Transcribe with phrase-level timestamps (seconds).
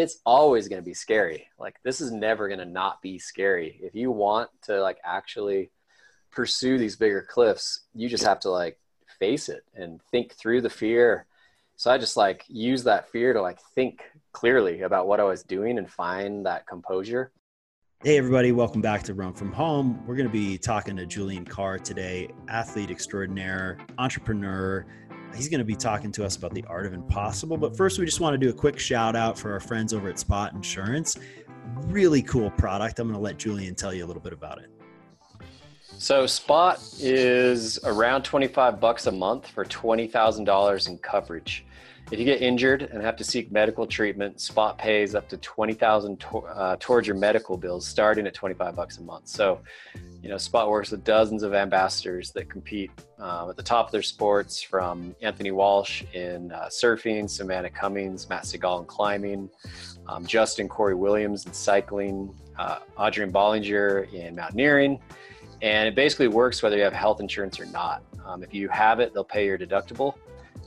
[0.00, 1.48] it's always going to be scary.
[1.58, 3.78] Like this is never going to not be scary.
[3.80, 5.70] If you want to like actually
[6.32, 8.78] pursue these bigger cliffs, you just have to like
[9.20, 11.26] face it and think through the fear.
[11.76, 14.02] So I just like use that fear to like think
[14.32, 17.30] clearly about what I was doing and find that composure.
[18.02, 20.04] Hey, everybody, welcome back to Roam from Home.
[20.06, 24.84] We're going to be talking to Julian Carr today, athlete extraordinaire, entrepreneur.
[25.34, 27.56] He's going to be talking to us about the art of impossible.
[27.56, 30.08] But first, we just want to do a quick shout out for our friends over
[30.08, 31.18] at Spot Insurance.
[31.86, 32.98] Really cool product.
[32.98, 34.70] I'm going to let Julian tell you a little bit about it.
[35.98, 41.64] So Spot is around 25 bucks a month for $20,000 in coverage.
[42.10, 46.20] If you get injured and have to seek medical treatment, Spot pays up to 20,000
[46.20, 49.26] to, uh, towards your medical bills starting at 25 bucks a month.
[49.26, 49.60] So,
[50.22, 53.92] you know, Spot works with dozens of ambassadors that compete uh, at the top of
[53.92, 59.48] their sports from Anthony Walsh in uh, surfing, Savannah Cummings, Matt Segal in climbing,
[60.06, 65.00] um, Justin Corey Williams in cycling, uh, Adrian Ballinger in mountaineering,
[65.62, 68.02] and it basically works whether you have health insurance or not.
[68.26, 70.14] Um, if you have it, they'll pay your deductible,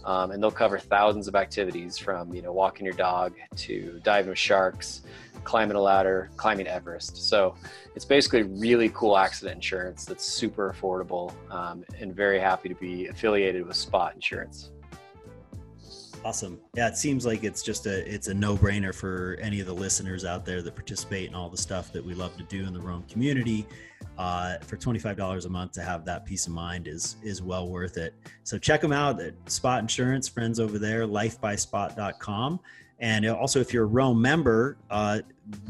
[0.06, 4.30] um, and they'll cover thousands of activities from you know walking your dog to diving
[4.30, 5.02] with sharks,
[5.44, 7.18] climbing a ladder, climbing Everest.
[7.30, 7.56] So
[7.96, 13.08] it's basically really cool accident insurance that's super affordable, um, and very happy to be
[13.08, 14.72] affiliated with Spot Insurance.
[16.26, 16.60] Awesome.
[16.76, 20.26] Yeah, it seems like it's just a it's a no-brainer for any of the listeners
[20.26, 22.80] out there that participate in all the stuff that we love to do in the
[22.80, 23.66] Roam community.
[24.18, 27.98] Uh, for $25 a month to have that peace of mind is is well worth
[27.98, 28.14] it.
[28.44, 32.60] So check them out at Spot Insurance, friends over there, lifebyspot.com.
[33.00, 35.20] And also, if you're a Roam member, uh,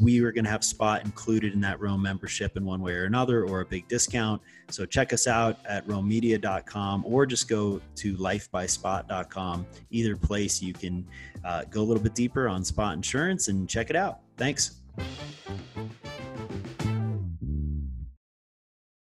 [0.00, 3.04] we are going to have Spot included in that Roam membership in one way or
[3.04, 4.40] another, or a big discount.
[4.70, 9.66] So check us out at roammedia.com or just go to lifebyspot.com.
[9.90, 11.06] Either place, you can
[11.44, 14.20] uh, go a little bit deeper on Spot Insurance and check it out.
[14.38, 14.76] Thanks.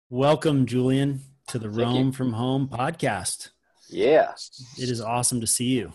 [0.10, 2.12] Welcome, Julian, to the Thank Roam you.
[2.12, 3.50] from Home podcast.
[3.90, 4.32] Yeah.
[4.80, 5.94] It is awesome to see you.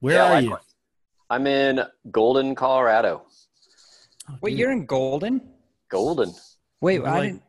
[0.00, 0.58] Where Yeah, are you?
[1.32, 1.40] Likewise.
[1.40, 3.22] I'm in Golden, Colorado.
[4.40, 5.40] Wait, you're in Golden?
[5.88, 6.32] Golden.
[6.80, 7.42] Wait, I like- didn't.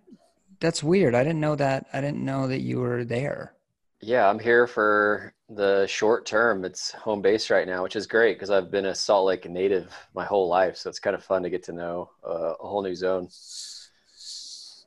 [0.60, 1.14] That's weird.
[1.14, 1.88] I didn't know that.
[1.92, 3.54] I didn't know that you were there.
[4.02, 6.64] Yeah, I'm here for the short term.
[6.64, 9.94] It's home base right now, which is great because I've been a Salt Lake native
[10.16, 10.78] my whole life.
[10.78, 13.28] So it's kind of fun to get to know uh, a whole new zone.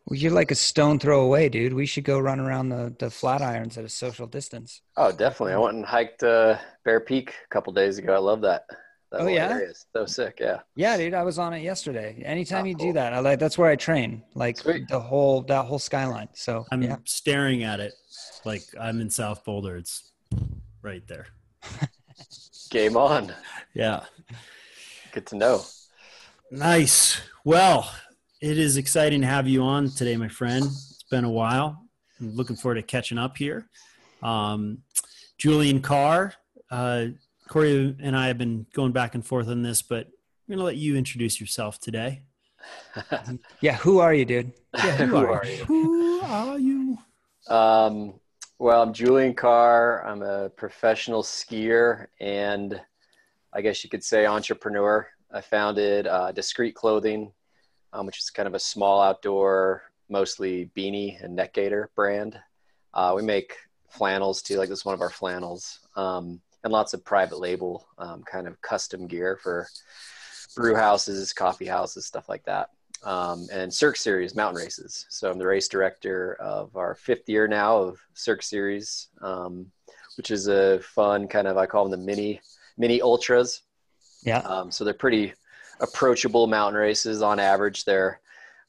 [0.07, 1.75] Well, you're like a stone throw away, dude.
[1.75, 4.81] We should go run around the the Flatirons at a social distance.
[4.97, 5.55] Oh, definitely.
[5.55, 8.15] I went and hiked uh, Bear Peak a couple days ago.
[8.15, 8.65] I love that.
[9.19, 9.49] That Oh, yeah?
[9.51, 10.39] area is so sick.
[10.41, 10.61] Yeah.
[10.75, 11.15] Yeah, dude.
[11.15, 12.23] I was on it yesterday.
[12.25, 12.87] Anytime Oh, you cool.
[12.89, 14.23] do that, I like that's where I train.
[14.35, 14.89] Like Sweet.
[14.89, 16.29] the whole that whole skyline.
[16.35, 16.97] So I'm yeah.
[17.05, 17.95] staring at it
[18.45, 19.77] like I'm in South Boulder.
[19.77, 20.13] It's
[20.83, 21.27] right there.
[22.71, 23.33] Game on.
[23.75, 24.05] Yeah.
[25.13, 25.65] Good to know.
[26.51, 27.21] Nice.
[27.45, 27.91] Well,
[28.41, 30.65] it is exciting to have you on today, my friend.
[30.65, 31.83] It's been a while.
[32.21, 33.69] I'm looking forward to catching up here.
[34.23, 34.79] Um,
[35.39, 36.35] Julian Carr,
[36.71, 37.07] uh,
[37.49, 40.65] Corey and I have been going back and forth on this, but I'm going to
[40.65, 42.23] let you introduce yourself today.
[43.61, 43.77] Yeah.
[43.77, 44.53] Who are you, dude?
[44.75, 45.65] Yeah, Who are you?
[45.67, 46.99] Who are you?
[47.49, 48.15] Um,
[48.59, 50.05] well, I'm Julian Carr.
[50.05, 52.81] I'm a professional skier and
[53.53, 55.07] I guess you could say entrepreneur.
[55.33, 57.31] I founded uh, Discrete Clothing,
[57.93, 62.39] um, which is kind of a small outdoor, mostly beanie and neck gaiter brand.
[62.95, 63.55] Uh, we make
[63.91, 67.87] flannels too, like this is one of our flannels, um, and lots of private label
[67.97, 69.67] um, kind of custom gear for
[70.55, 72.71] brew houses, coffee houses, stuff like that
[73.05, 75.07] um, and Cirque Series mountain races.
[75.09, 79.71] So I'm the race director of our fifth year now of Cirque Series, um,
[80.17, 82.41] which is a fun kind of I call them the mini
[82.77, 83.63] mini ultras.
[84.23, 84.39] Yeah.
[84.39, 85.35] Um, so they're pretty
[85.81, 87.23] approachable mountain races.
[87.23, 88.21] On average, they're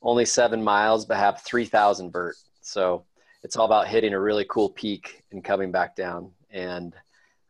[0.02, 2.36] only seven miles, but have three thousand vert.
[2.62, 3.06] So
[3.44, 6.32] it's all about hitting a really cool peak and coming back down.
[6.52, 6.94] And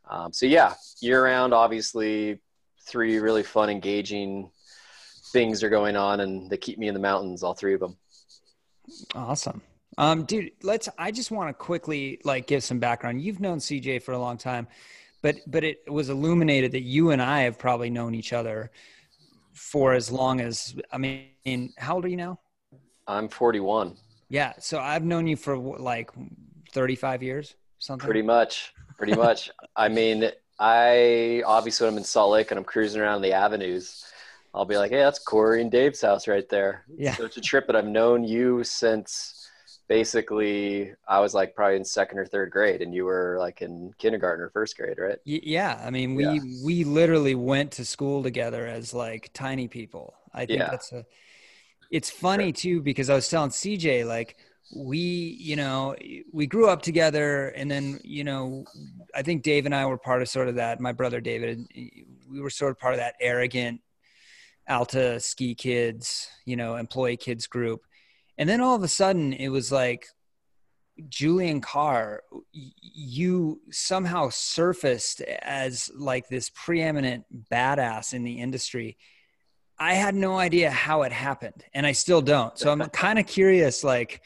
[0.10, 2.40] um, so yeah, year round, obviously,
[2.88, 4.50] three really fun, engaging
[5.34, 7.98] things are going on and they keep me in the mountains all three of them
[9.16, 9.62] Awesome.
[9.98, 13.22] Um, dude, let's I just want to quickly like give some background.
[13.22, 14.68] You've known CJ for a long time,
[15.22, 18.72] but but it was illuminated that you and I have probably known each other
[19.54, 22.40] for as long as I mean, how old are you now?
[23.10, 23.96] i'm 41
[24.30, 26.12] Yeah, so I've known you for like
[26.74, 28.06] 35 years, something.
[28.06, 30.30] pretty much pretty much i mean
[30.60, 34.06] i obviously when i'm in salt lake and i'm cruising around the avenues
[34.54, 37.18] i'll be like hey that's corey and dave's house right there Yeah.
[37.18, 39.34] so it's a trip that i've known you since
[39.88, 43.94] basically I was like probably in second or third grade, and you were like in
[43.98, 45.18] kindergarten or first grade, right?
[45.26, 46.40] yeah, I mean, we Yeah.
[46.40, 50.16] we literally went to school together as like tiny people.
[50.34, 50.70] I think Yeah.
[50.70, 51.06] that's a.
[51.92, 54.38] It's funny too because I was telling CJ like
[54.76, 55.96] we, you know,
[56.32, 58.66] we grew up together, and then you know,
[59.16, 60.80] I think Dave and I were part of sort of that.
[60.80, 61.66] My brother David,
[62.30, 63.82] we were sort of part of that arrogant
[64.68, 67.82] Alta ski kids, you know, employee kids group.
[68.38, 70.08] And then all of a sudden it was like
[71.10, 78.98] Julian Carr, you somehow surfaced as like this preeminent badass in the industry.
[79.80, 82.58] I had no idea how it happened and I still don't.
[82.58, 84.22] So I'm kind of curious like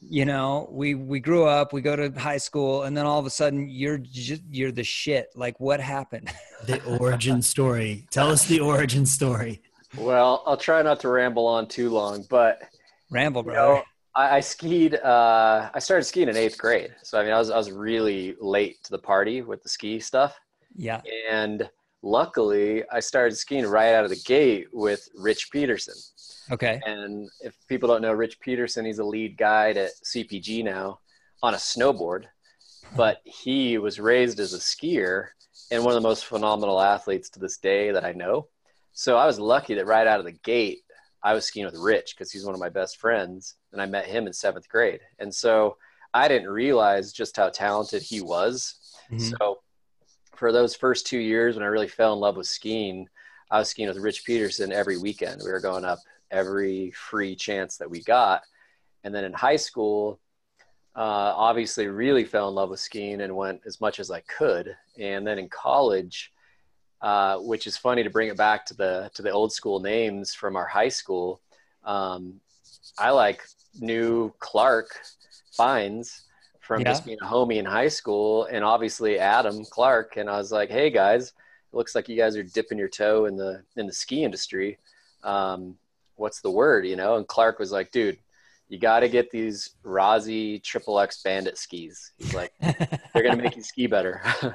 [0.00, 3.26] you know, we we grew up, we go to high school and then all of
[3.26, 5.30] a sudden you're just, you're the shit.
[5.34, 6.30] Like what happened?
[6.66, 8.06] The origin story.
[8.10, 9.62] Tell us the origin story.
[9.96, 12.60] Well, I'll try not to ramble on too long, but
[13.10, 13.82] Ramble, you know,
[14.14, 14.94] I, I skied.
[14.94, 18.36] Uh, I started skiing in eighth grade, so I mean, I was I was really
[18.40, 20.38] late to the party with the ski stuff,
[20.76, 21.00] yeah.
[21.30, 21.68] and
[22.02, 25.94] luckily, I started skiing right out of the gate with Rich Peterson.
[26.50, 26.80] Okay.
[26.84, 31.00] And if people don't know Rich Peterson, he's a lead guide at CPG now
[31.42, 32.24] on a snowboard,
[32.96, 35.28] but he was raised as a skier
[35.70, 38.48] and one of the most phenomenal athletes to this day that I know.
[38.92, 40.80] So I was lucky that right out of the gate,
[41.22, 44.06] I was skiing with Rich because he's one of my best friends, and I met
[44.06, 45.00] him in seventh grade.
[45.18, 45.76] And so
[46.12, 48.96] I didn't realize just how talented he was.
[49.10, 49.38] Mhm.
[49.38, 49.60] So
[50.34, 53.08] for those first two years when I really fell in love with skiing,
[53.50, 55.42] I was skiing with Rich Peterson every weekend.
[55.44, 55.98] We were going up
[56.30, 58.42] every free chance that we got.
[59.04, 60.20] And then in high school,
[60.96, 64.76] uh, obviously really fell in love with skiing and went as much as I could.
[64.98, 66.32] And then in college,
[67.00, 70.34] uh, which is funny to bring it back to the to the old school names
[70.34, 71.40] from our high school.
[71.84, 72.40] Um,
[72.98, 73.42] I like
[73.80, 74.88] knew Clark
[75.58, 76.22] Fyans
[76.60, 76.90] from Yeah.
[76.90, 80.18] just being a homie in high school, and obviously Adam Clark.
[80.18, 81.28] And I was like, "Hey guys,
[81.72, 84.78] it looks like you guys are dipping your toe in the in the ski industry.
[85.22, 85.78] Um,
[86.20, 88.18] what's the word, you know?" And Clark was like, "Dude."
[88.68, 92.12] You got to get these Rossi Triple X Bandit skis.
[92.18, 94.22] He's like, they're gonna make you ski better.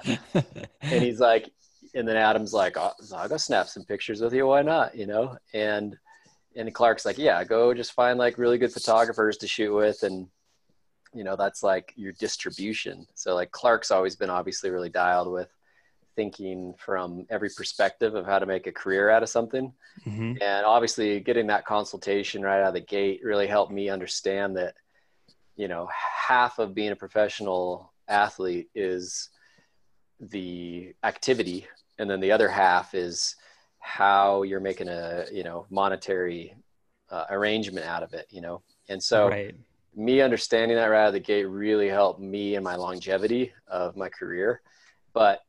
[0.81, 1.51] and he's like,
[1.95, 4.45] and then Adam's like, oh, I'll go snap some pictures with you.
[4.45, 4.95] Why not?
[4.95, 5.37] You know?
[5.53, 5.95] And,
[6.55, 10.03] and Clark's like, yeah, go just find like really good photographers to shoot with.
[10.03, 10.27] And,
[11.13, 13.07] you know, that's like your distribution.
[13.15, 15.49] So like Clark's always been obviously really dialed with
[16.15, 19.73] thinking from every perspective of how to make a career out of something.
[20.05, 20.41] Mhm.
[20.41, 24.75] And obviously getting that consultation right out of the gate really helped me understand that,
[25.55, 29.29] you know, half of being a professional athlete is
[30.19, 31.67] the activity
[31.97, 33.35] and then the other half is
[33.79, 36.55] how you're making a you know monetary
[37.11, 39.55] uh, arrangement out of it you know and so right.
[39.95, 43.95] me understanding that right out of the gate really helped me and my longevity of
[43.95, 44.61] my career
[45.13, 45.41] but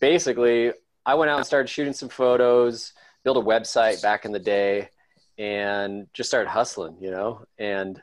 [0.00, 0.72] basically
[1.06, 2.92] i went out and started shooting some photos
[3.24, 4.88] built a website back in the day
[5.38, 8.02] and just started hustling you know and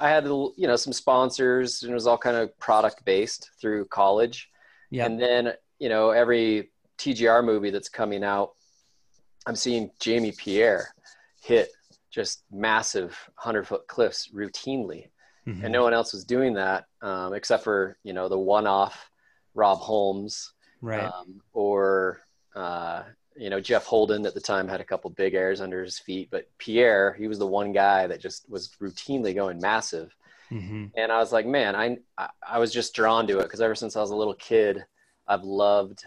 [0.00, 3.84] i had you know some sponsors and it was all kind of product based through
[3.86, 4.48] college
[4.90, 5.06] Yeah.
[5.06, 8.50] and then, you know, every TGR movie that's coming out,
[9.46, 10.86] I'm seeing Jamie Pierre
[11.42, 11.68] hit
[12.10, 15.08] just massive 100 foot cliffs routinely.
[15.48, 15.64] Mhm.
[15.64, 19.10] And no one else was doing that um, except for, you know, the one off
[19.54, 21.04] Rob Holmes right.
[21.04, 22.20] um, or,
[22.54, 23.04] uh,
[23.36, 26.28] you know, Jeff Holden at the time had a couple big airs under his feet.
[26.30, 30.14] But Pierre, he was the one guy that just was routinely going massive
[30.50, 33.60] hmm and I was like, man, I I, I was just drawn to it because
[33.60, 34.84] ever since I was a little kid,
[35.26, 36.04] I've loved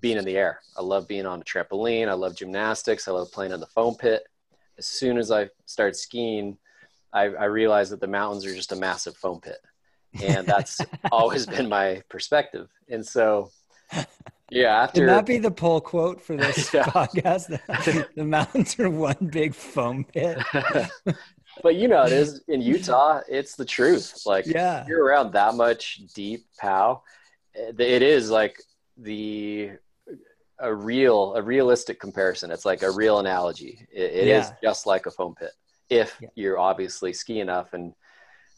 [0.00, 0.60] being in the air.
[0.76, 2.08] I love being on a trampoline.
[2.08, 3.08] I love gymnastics.
[3.08, 4.24] I love playing in the foam pit.
[4.76, 6.58] As soon as I started skiing,
[7.12, 9.58] I, I realized that the mountains are just a massive foam pit,
[10.22, 12.68] and that's always been my perspective.
[12.90, 13.50] And so,
[14.50, 16.84] yeah, after Can that be the poll quote for this Yeah.
[16.84, 17.58] podcast?
[18.14, 20.38] the mountains are one big foam pit.
[21.62, 23.20] but you know, it is in Utah.
[23.28, 24.22] It's the truth.
[24.26, 24.84] Like, Yeah.
[24.88, 27.02] you're around that much deep pow
[27.54, 28.60] eh, it is like
[28.96, 29.70] the
[30.60, 34.54] a real a realistic comparison it's like a real analogy it, it is Yeah.
[34.60, 35.52] just like a foam pit
[35.88, 36.28] if Yeah.
[36.34, 37.94] you're obviously ski enough and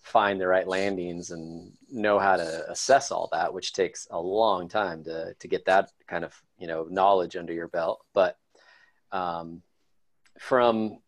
[0.02, 4.68] find the right landings and know how to assess all that which takes a long
[4.68, 8.00] time to to get that kind of you know knowledge under your belt.
[8.14, 8.36] But
[9.12, 9.62] um,
[10.38, 10.98] from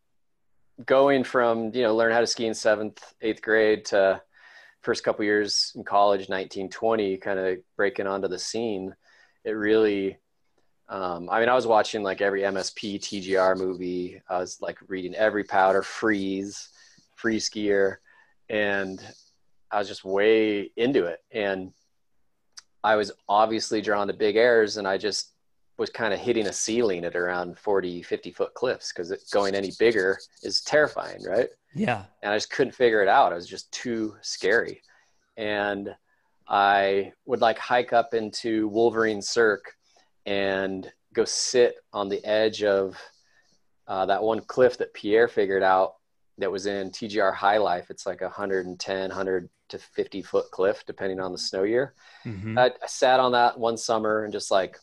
[0.85, 4.21] going from you know learn how to ski in seventh eighth grade to
[4.81, 8.95] first couple years in college 1920 kind of breaking onto the scene
[9.45, 10.19] it really
[10.89, 14.21] um, i mean i was watching like every msp tgr movie.
[14.29, 16.69] I was like reading every powder freeze
[17.15, 17.97] free skier
[18.53, 19.03] and
[19.71, 21.21] I was just way into it.
[21.33, 21.73] And
[22.85, 25.31] I was obviously drawn to big airs and I just
[25.79, 29.73] was kind of hitting a ceiling at around 40, 50 foot cliffs because going any
[29.79, 31.49] bigger is terrifying, right?
[31.75, 32.05] Yeah.
[32.23, 33.33] And I just couldn't figure it out.
[33.33, 34.83] It was just too scary.
[35.39, 35.95] And
[36.47, 39.75] I would like hike up into Wolverine Cirque
[40.27, 43.01] and go sit on the edge of
[43.89, 45.95] uh, that one cliff that Pierre figured out
[46.39, 47.91] that was in TGR High Life.
[47.91, 51.95] It's like a 110, 100 to 50 foot cliff, depending on the snow year.
[52.25, 52.59] Mm-hmm.
[52.59, 54.79] I, I, sat on that one summer and just like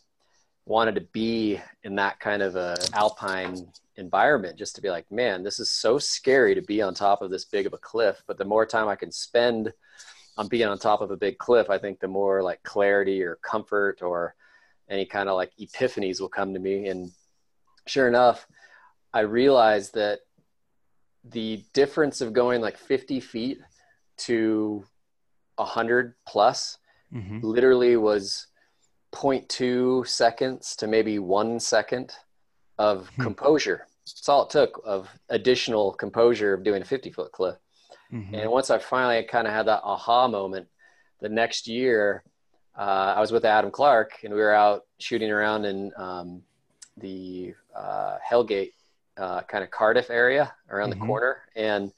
[0.66, 5.44] wanted to be in that kind of a alpine environment, just to be like, man,
[5.44, 8.24] this is so scary to be on top of this big of a cliff.
[8.28, 9.74] But the more time I can spend
[10.38, 13.36] on being on top of a big cliff, I think the more like clarity or
[13.42, 14.36] comfort or
[14.90, 16.88] any kind of like epiphanies will come to me.
[16.88, 17.12] And
[17.86, 18.48] sure enough,
[19.14, 20.20] I realized that
[21.24, 23.60] the difference of going like 50 feet
[24.18, 24.84] to
[25.56, 26.78] 100 plus
[27.14, 27.40] mm-hmm.
[27.42, 28.48] literally was
[29.14, 32.14] 0.2 seconds to maybe one second
[32.78, 33.24] of hmm.
[33.24, 33.88] composure.
[34.06, 37.58] That's all it took of additional composure of doing a 50 foot cliff.
[38.12, 38.36] Mm-hmm.
[38.36, 40.68] And once I finally kind of had that aha moment,
[41.22, 42.24] the next year,
[42.78, 46.42] uh, I was with Adam Clark and we were out shooting around in um,
[46.98, 48.74] the uh, Hellgate
[49.20, 51.02] uh, kind of Cardiff area around mm-hmm.
[51.02, 51.38] the corner.
[51.56, 51.92] And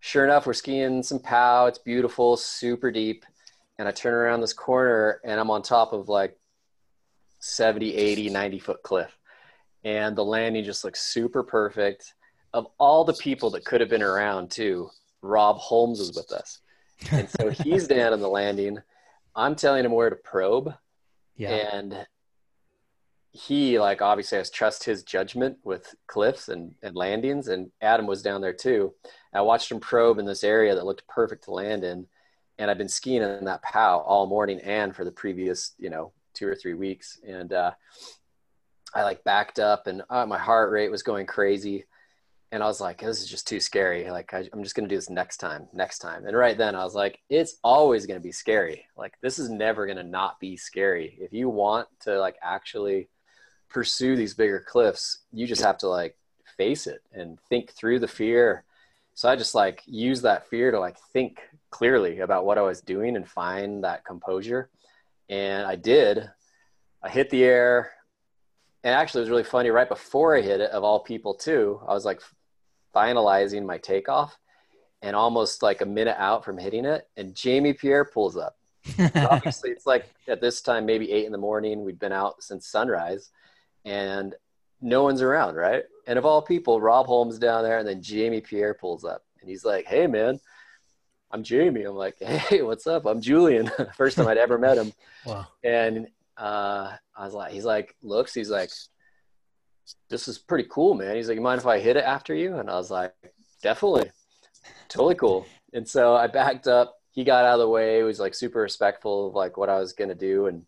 [0.00, 1.66] sure enough, we're skiing some POW.
[1.66, 3.24] It's beautiful, super deep.
[3.78, 6.38] And I turn around this corner and I'm on top of like
[7.40, 9.16] 70, 80, 90 foot cliff.
[9.84, 12.14] And the landing just looks super perfect.
[12.54, 14.90] Of all the people that could have been around, too,
[15.22, 16.60] Rob Holmes was with us.
[17.10, 18.78] And so he's down on the landing.
[19.34, 20.72] I'm telling him where to probe.
[21.36, 21.50] Yeah.
[21.50, 22.06] And
[23.32, 28.22] he like obviously has trust his judgment with cliffs and, and landings and adam was
[28.22, 28.92] down there too.
[29.32, 32.06] I watched him probe in this area that looked perfect to land in
[32.58, 36.12] and i've been skiing in that pow all morning and for the previous you know
[36.34, 37.18] two or three weeks.
[37.26, 37.72] And uh,
[38.94, 41.86] i like backed up and uh, my heart rate was going crazy.
[42.50, 44.10] And i was like this is just too scary.
[44.10, 46.26] Like I, i'm just to do this next time next time.
[46.26, 48.84] And right then i was like it's always to be scary.
[48.94, 51.16] Like this is never to not be scary.
[51.18, 53.08] If you want to like actually
[53.72, 56.16] pursue these bigger cliffs, you just have to like
[56.56, 58.64] face it and think through the fear.
[59.14, 62.80] So I just like use that fear to like think clearly about what I was
[62.80, 64.70] doing and find that composure.
[65.28, 66.30] And I did.
[67.02, 67.92] I hit the air.
[68.84, 69.70] And actually, it was really funny.
[69.70, 72.20] Right before I hit it, of all people, too, I was like
[72.94, 74.36] finalizing my takeoff
[75.02, 77.08] and almost like a minute out from hitting it.
[77.16, 78.56] And Jamie Pierre pulls up.
[79.14, 81.84] obviously, it's like at this time, maybe eight in the morning.
[81.84, 83.30] We'd been out since sunrise
[83.84, 84.34] and
[84.80, 85.84] no one's around, right?
[86.06, 89.48] And of all people, Rob Holmes down there, and then Jamie Pierre pulls up, and
[89.48, 90.40] he's like, "Hey, man,
[91.30, 93.06] I'm Jamie." I'm like, "Hey, what's up?
[93.06, 94.92] I'm Julian." First time I'd ever met him.
[95.24, 95.46] Wow.
[95.62, 98.70] And uh, I was like, he's like, looks, he's like,
[100.10, 102.56] "This is pretty cool, man." He's like, "You mind if I hit it after you?"
[102.56, 103.14] And I was like,
[103.62, 104.10] "Definitely,
[104.88, 106.96] totally cool." And so I backed up.
[107.12, 107.98] He got out of the way.
[107.98, 110.66] He was like super respectful of like what I was gonna do, and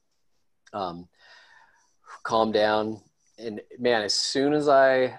[0.72, 1.08] um,
[2.24, 3.00] calm down.
[3.38, 5.18] And man, as soon as I,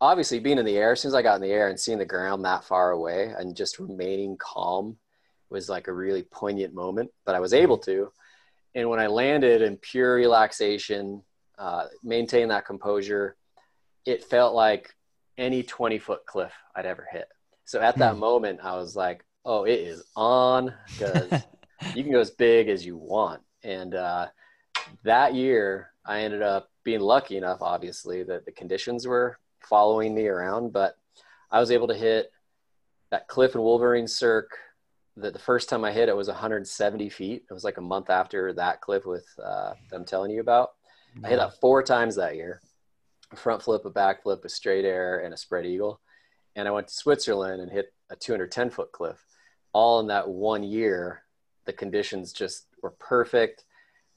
[0.00, 1.98] obviously being in the air, as soon as I got in the air and seeing
[1.98, 4.96] the ground that far away and just remaining calm
[5.48, 8.12] was like a really poignant moment, but I was able to.
[8.74, 11.22] And when I landed in pure relaxation,
[11.58, 13.36] uh, maintain that composure,
[14.06, 14.94] it felt like
[15.36, 17.26] any 20 foot cliff I'd ever hit.
[17.64, 18.20] So at that hmm.
[18.20, 21.44] moment, I was like, oh, it is on because
[21.94, 23.42] you can go as big as you want.
[23.62, 24.28] And uh,
[25.04, 30.26] that year, I ended up being lucky enough, obviously, that the conditions were following me
[30.26, 30.96] around, but
[31.50, 32.32] I was able to hit
[33.10, 34.56] that cliff and Wolverine Cirque.
[35.16, 37.44] That the first time I hit it was 170 feet.
[37.50, 39.74] It was like a month after that cliff with uh,
[40.06, 40.70] telling you about.
[41.24, 42.62] I hit that four times that year:
[43.32, 46.00] a front flip, a back flip, a straight air, and a spread eagle.
[46.56, 49.22] And I went to Switzerland and hit a 210 foot cliff.
[49.72, 51.22] All in that one year,
[51.66, 53.64] the conditions just were perfect.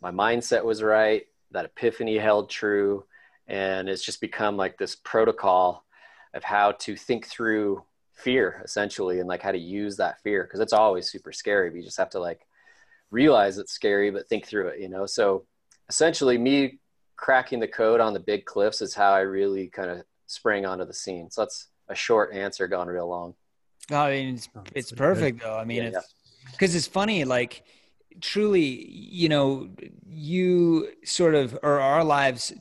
[0.01, 3.05] My mindset was right that epiphany held true
[3.47, 5.85] and it's just become like this protocol
[6.33, 7.83] of how to think through
[8.13, 11.69] fear essentially and like how to use that fear because it's always super scary.
[11.69, 12.41] But you just have to like
[13.11, 15.05] realize it's scary but think through it you know?
[15.05, 15.45] So
[15.89, 16.79] essentially me
[17.15, 20.85] cracking the code on the big cliffs is how i really kind of sprang onto
[20.85, 21.29] the scene.
[21.29, 23.35] So that's a short answer gone real long.
[23.91, 25.47] I mean it's, it's perfect good.
[25.47, 25.57] though.
[25.57, 26.13] I mean yeah, it's
[26.51, 26.77] because yeah.
[26.79, 27.63] it's funny like
[28.21, 29.69] truly, you know,
[30.07, 32.53] you sort of or our lives,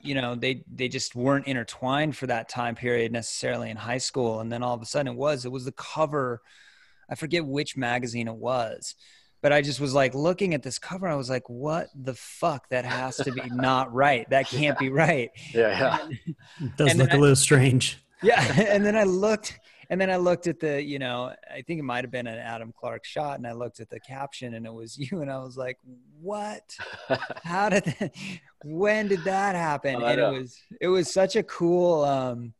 [0.00, 4.40] you know, they they just weren't intertwined for that time period necessarily in high school,
[4.40, 5.44] and then all of a sudden it was.
[5.44, 6.40] It was the cover.
[7.08, 8.94] I forget which magazine it was,
[9.42, 11.08] but I just was like looking at this cover.
[11.08, 12.68] I was like, what the fuck?
[12.70, 14.28] That has to be not right.
[14.30, 15.30] That can't be right.
[15.52, 16.34] Yeah, yeah.
[16.60, 17.98] It does look a little strange.
[18.22, 18.40] Yeah.
[18.72, 19.58] And then I looked
[19.92, 22.38] and then I looked at the, you know, I think it might have been an
[22.38, 25.38] Adam Clark shot, and I looked at the caption, and it was you, and I
[25.40, 25.76] was like,
[26.18, 26.62] "What?
[27.44, 27.84] How did?
[27.84, 28.14] That,
[28.64, 32.54] when did that happen?" And it was it was such a cool, um,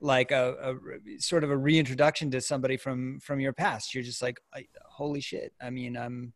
[0.00, 3.94] like a, a sort of a reintroduction to somebody from from your past.
[3.94, 4.40] You're just like,
[4.84, 6.32] "Holy shit!" I mean, I'm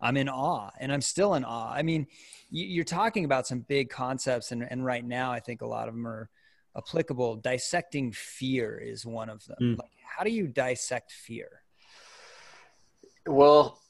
[0.00, 1.72] I'm in awe, and I'm still in awe.
[1.72, 2.06] I mean,
[2.48, 5.94] you're talking about some big concepts, and and right now, I think a lot of
[5.94, 6.30] them are
[6.76, 9.56] applicable dissecting fear is one of them.
[9.60, 9.78] Mm.
[9.78, 11.48] like how do you dissect fear?
[13.26, 13.80] Well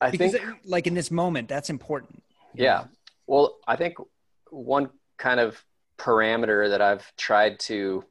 [0.00, 2.22] i because think it, like in this moment that's important.
[2.54, 2.78] Yeah.
[2.78, 2.88] Know?
[3.26, 3.96] well i think
[4.50, 5.62] one kind of
[5.98, 8.04] parameter that i've tried to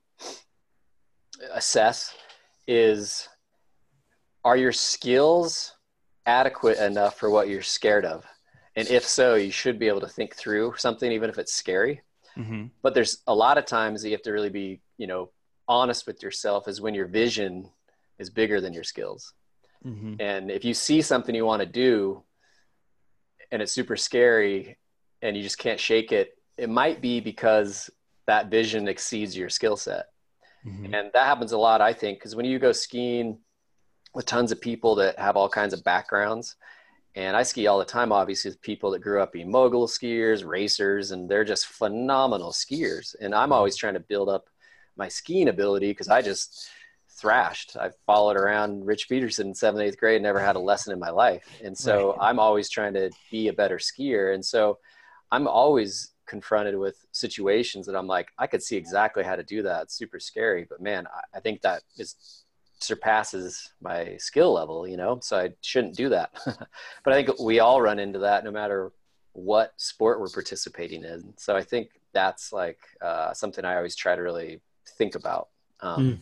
[1.53, 2.13] assess
[2.67, 3.27] is
[4.43, 5.73] are your skills
[6.25, 8.25] adequate enough for what you're scared of?
[8.75, 12.01] And if so you should be able to think through something even if it's scary
[12.37, 12.65] Mm-hmm.
[12.81, 15.31] But there's a lot of times that you have to really be, you know,
[15.67, 17.69] honest with yourself is when your vision
[18.19, 19.33] is bigger than your skills.
[19.85, 20.15] Mm-hmm.
[20.19, 22.23] And if you see something you want to do
[23.51, 24.77] and it's super scary
[25.21, 27.89] and you just can't shake it, it might be because
[28.25, 30.07] that vision exceeds your skill set.
[30.65, 30.85] Mm-hmm.
[30.85, 33.37] And that happens a lot, I think, because when you go skiing
[34.13, 36.55] with tons of people that have all kinds of backgrounds,
[37.17, 40.45] and I ski all the time, obviously, with people that grew up being mogul skiers,
[40.45, 43.15] racers, and they're just phenomenal skiers.
[43.19, 44.51] And I'm always trying to build up
[44.95, 46.69] my skiing ability because I just
[47.09, 47.75] thrashed.
[47.75, 51.09] I followed around Rich Peterson in seventh, eighth grade, never had a lesson in my
[51.09, 51.47] life.
[51.63, 52.17] And so right.
[52.21, 54.35] I'm always trying to be a better skier.
[54.35, 54.77] And so
[55.31, 59.63] I'm always confronted with situations that I'm like, I could see exactly how to do
[59.63, 59.83] that.
[59.83, 62.43] It's super scary, but man, I, I think that is
[62.79, 66.31] surpasses my skill level, you know, so I shouldn't do that.
[67.03, 68.91] but I think we all run into that no matter
[69.33, 71.33] what sport we're participating in.
[71.37, 74.61] So I think that's like uh, something I always try to really
[74.97, 75.49] think about.
[75.81, 76.19] Um, mm.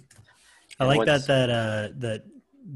[0.79, 2.23] I like that, that, uh, that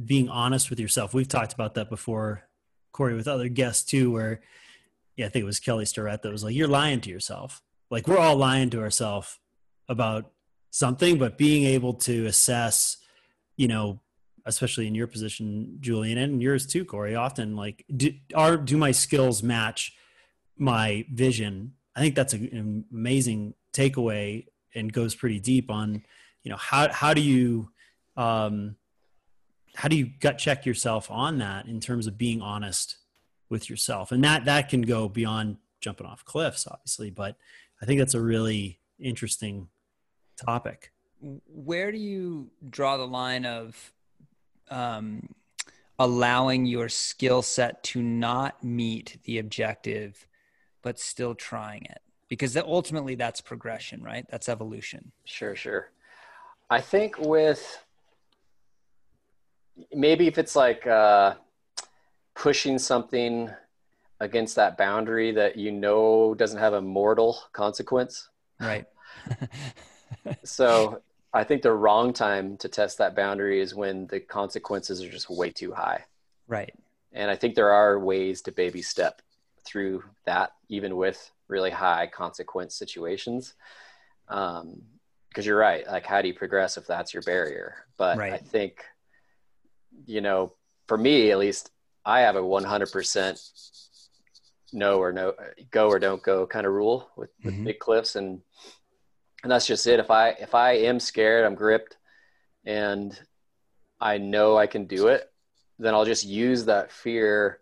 [0.05, 1.13] being honest with yourself.
[1.13, 2.43] We've talked about that before,
[2.91, 4.41] Corey, with other guests too, where,
[5.17, 7.61] yeah, I think it was Kelly Starrett that was like, you're lying to yourself.
[7.89, 9.39] Like we're all lying to ourselves
[9.89, 10.31] about
[10.69, 12.97] something, but being able to assess–
[13.59, 13.99] you know,
[14.45, 18.91] especially in your position, Julian, and yours too, Corey, often like, do, are, do my
[18.91, 19.93] skills match
[20.57, 21.73] my vision?
[21.93, 26.03] I think that's an amazing takeaway and goes pretty deep on,
[26.41, 27.69] you know, how, how do you,
[28.15, 28.77] um,
[29.75, 32.95] how do you gut check yourself on that in terms of being honest
[33.49, 34.13] with yourself?
[34.13, 37.35] And that, that can go beyond jumping off cliffs, obviously, but
[37.81, 39.67] I think that's a really interesting
[40.37, 43.91] topic where do you draw the line of
[44.69, 45.29] um,
[45.97, 50.27] allowing your skill set to not meet the objective
[50.81, 52.01] but still trying it?
[52.29, 54.25] Because ultimately that's progression right?
[54.29, 55.11] That's evolution.
[55.25, 55.91] Sure sure.
[56.69, 57.83] I think with
[59.93, 61.35] maybe if it's like uh,
[62.35, 63.49] pushing something
[64.19, 68.29] against that boundary that you know doesn't have a mortal consequence.
[68.59, 68.85] Right.
[70.43, 71.01] So
[71.33, 75.29] I think the wrong time to test that boundary is when the consequences are just
[75.29, 76.05] way too high.
[76.47, 76.73] Right.
[77.13, 79.21] And I think there are ways to baby step
[79.63, 83.53] through that, even with really high consequence situations.
[84.27, 84.81] Um,
[85.29, 85.85] because you're right.
[85.87, 87.85] Like, how do you progress if that's your barrier?
[87.97, 88.33] But right.
[88.33, 88.83] I think,
[90.07, 90.53] you know,
[90.87, 91.69] for me at least,
[92.03, 93.85] I have a 100%
[94.71, 95.33] no or no
[95.71, 97.63] go or don't go kind of rule with, with mm-hmm.
[97.65, 98.41] big cliffs and
[99.43, 99.99] and that's just it.
[99.99, 101.97] If i if i am scared i'm gripped
[102.65, 103.17] and
[104.01, 105.31] i know i can do it
[105.79, 107.61] then i'll just use that fear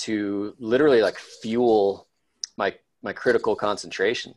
[0.00, 2.08] to literally like fuel
[2.56, 4.34] my my critical concentration.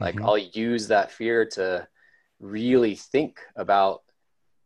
[0.00, 0.26] Like mm-hmm.
[0.26, 1.86] i'll use that fear to
[2.40, 4.02] really think about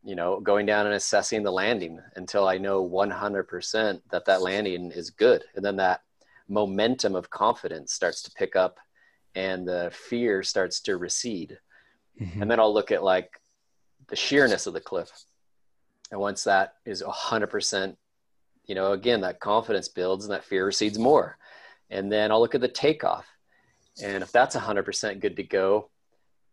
[0.02, 4.90] you know going down and assessing the landing until i know 100% that that landing
[4.92, 5.44] is good.
[5.54, 6.02] And then that
[6.48, 8.78] momentum of confidence starts to pick up
[9.35, 11.59] and the fear starts to recede.
[12.21, 12.43] Mm-hmm.
[12.43, 13.40] And then I'll look at like
[14.09, 15.11] the sheerness of the cliff.
[16.11, 17.97] And once that is 100%,
[18.66, 21.37] you know, again, that confidence builds and that fear recedes more.
[21.88, 23.27] And then I'll look at the takeoff.
[24.03, 25.90] And if that's 100% good to go,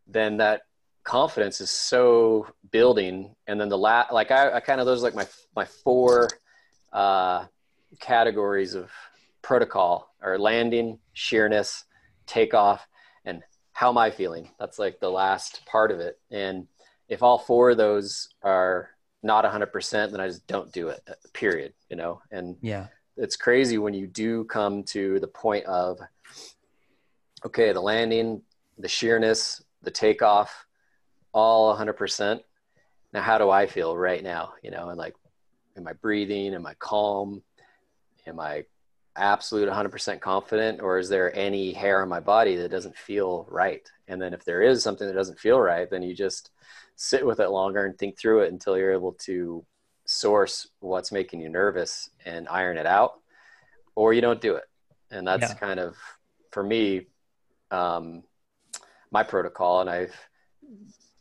[0.08, 0.62] then that
[1.04, 3.36] confidence is so building.
[3.48, 6.30] And then the last, like I, I kind of, those like my, my four
[6.94, 7.46] uh,
[8.00, 8.92] categories of
[9.42, 11.86] protocol are landing, sheerness,
[12.28, 12.88] takeoff
[13.26, 13.42] and
[13.74, 16.68] how am i feeling that's like the last part of it and
[17.10, 18.90] if all four of those are
[19.24, 22.22] not 100%, then I just don't do it, period, you know?
[22.32, 26.00] And yeah, it's crazy when you do come to the point of,
[27.46, 28.42] okay, the landing,
[28.78, 30.66] the sheerness, the takeoff,
[31.34, 32.42] all 100%.
[33.13, 34.54] Now, how do I feel right now?
[34.62, 35.16] You know, and like,
[35.76, 36.54] am I breathing?
[36.54, 37.42] Am I calm?
[38.28, 38.66] Am I
[39.17, 43.89] absolute 100% confident or is there any hair on my body that doesn't feel right?
[44.08, 46.51] And then if there is something that doesn't feel right then you just
[46.95, 49.65] sit with it longer and think through it until you're able to
[50.06, 53.19] source what's making you nervous and iron it out
[53.95, 54.65] or you don't do it.
[55.12, 55.53] And that's yeah.
[55.56, 55.95] kind of
[56.51, 57.08] for me
[57.71, 58.23] um,
[59.12, 59.82] my protocol.
[59.82, 60.15] And i've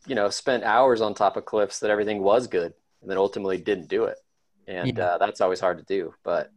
[0.05, 3.57] you know spent hours on top of cliffs that everything was good and then ultimately
[3.57, 4.17] didn't do it.
[4.67, 5.05] And yeah.
[5.05, 6.13] uh, that's always hard to do.
[6.23, 6.51] But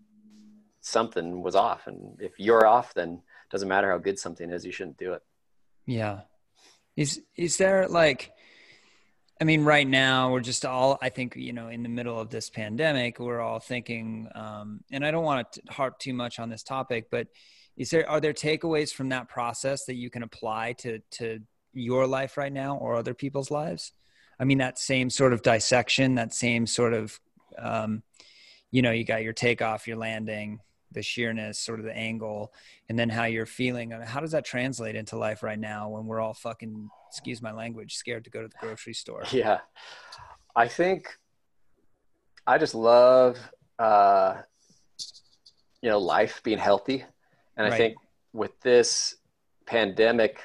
[0.80, 1.86] something was off.
[1.86, 5.12] And if you're off then it doesn't matter how good something is you shouldn't do
[5.12, 5.22] it.
[5.86, 6.20] Yeah.
[6.96, 8.32] Is is there like
[9.40, 12.28] i mean right now we're just all i think you know in the middle of
[12.28, 16.50] this pandemic we're all thinking um, and i don't want to harp too much on
[16.50, 17.28] this topic but
[17.80, 21.40] is there are there takeaways from that process that you can apply to to
[21.72, 23.92] your life right now or other people's lives?
[24.38, 27.18] I mean that same sort of dissection that same sort of
[27.58, 28.02] um,
[28.70, 30.60] you know you got your takeoff your landing
[30.92, 32.52] the sheerness, sort of the angle,
[32.88, 33.90] and then how you're feeling.
[33.90, 37.96] How does that translate into life right now when we're all fucking, excuse my language,
[37.96, 39.24] scared to go to the grocery store?
[39.32, 39.60] Yeah.
[40.56, 41.16] I think
[42.46, 43.38] I just love,
[43.78, 44.42] uh,
[45.80, 47.04] you know, life being healthy.
[47.56, 47.76] And I right.
[47.76, 47.96] think
[48.32, 49.16] with this
[49.66, 50.40] pandemic,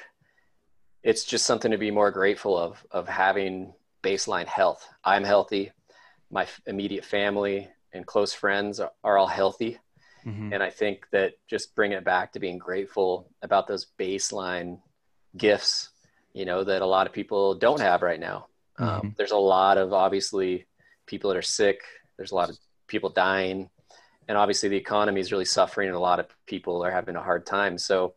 [1.02, 4.88] it's just something to be more grateful of, of having baseline health.
[5.04, 5.72] I'm healthy.
[6.30, 9.78] My immediate family and close friends are, are all healthy.
[10.26, 10.52] Mm-hmm.
[10.52, 14.80] And I think that just bring it back to being grateful about those baseline
[15.36, 15.90] gifts,
[16.32, 18.48] you know, that a lot of people don't have right now.
[18.78, 19.08] Um, mm-hmm.
[19.16, 20.66] There's a lot of obviously
[21.06, 21.80] people that are sick.
[22.16, 22.58] There's a lot of
[22.88, 23.70] people dying,
[24.28, 27.22] and obviously the economy is really suffering, and a lot of people are having a
[27.22, 27.78] hard time.
[27.78, 28.14] So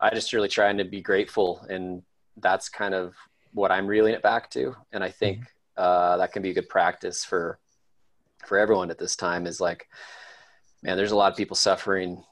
[0.00, 2.02] I just really trying to be grateful, and
[2.36, 3.14] that's kind of
[3.52, 4.74] what I'm reeling it back to.
[4.92, 5.82] And I think mm-hmm.
[5.82, 7.58] uh, that can be a good practice for
[8.46, 9.46] for everyone at this time.
[9.46, 9.88] Is like
[10.82, 12.22] man, there's a lot of people suffering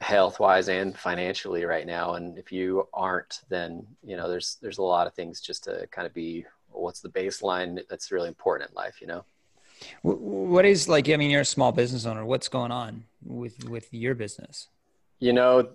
[0.00, 2.14] health wise and financially right now.
[2.14, 5.86] And if you aren't, then, you know, there's, there's a lot of things just to
[5.90, 9.24] kind of be, what's the baseline that's really important in life, you know?
[10.02, 12.24] What is like, I mean, you're a small business owner.
[12.24, 14.68] What's going on with, with your business?
[15.18, 15.70] You know,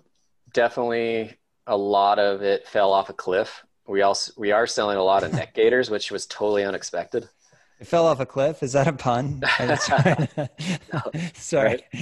[0.52, 1.34] definitely
[1.66, 3.64] a lot of it fell off a cliff.
[3.86, 7.28] We also, we are selling a lot of neck gaiters, which was totally unexpected.
[7.80, 8.62] It fell off a cliff.
[8.62, 9.42] Is that a pun?
[11.34, 11.80] Sorry.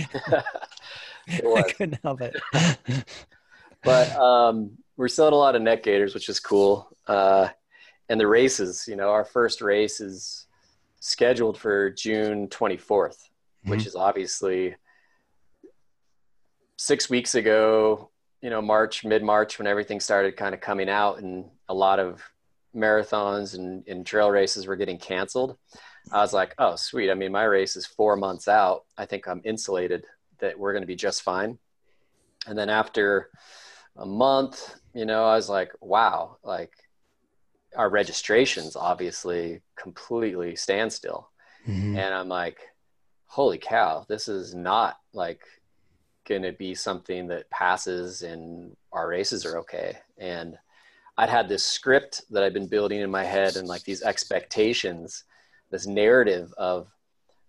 [1.29, 2.37] I couldn't help it.
[3.83, 6.89] but um, we're selling a lot of neck gaiters, which is cool.
[7.07, 7.49] Uh,
[8.09, 10.47] and the races, you know, our first race is
[11.01, 13.71] scheduled for June 24th, mm-hmm.
[13.71, 14.77] which is obviously
[16.79, 18.11] six weeks ago,
[18.41, 21.99] you know, March, mid March, when everything started kind of coming out and a lot
[21.99, 22.23] of
[22.77, 25.57] marathons and, and trail races were getting canceled,
[26.13, 27.11] I was like, oh, sweet.
[27.11, 28.85] I mean, my race is four months out.
[28.97, 30.05] I think I'm insulated
[30.39, 31.59] that we're going to be just fine.
[32.47, 33.31] And then after
[33.97, 36.73] a month, you know, I was like, wow, like
[37.77, 41.29] our registrations obviously completely standstill.
[41.67, 41.97] Mm-hmm.
[41.97, 42.59] And I'm like,
[43.27, 45.43] holy cow, this is not like
[46.27, 49.99] going to be something that passes and our races are okay.
[50.19, 50.57] And
[51.19, 55.25] I'd had this script that I'd been building in my head and like these expectations,
[55.71, 56.89] this narrative of,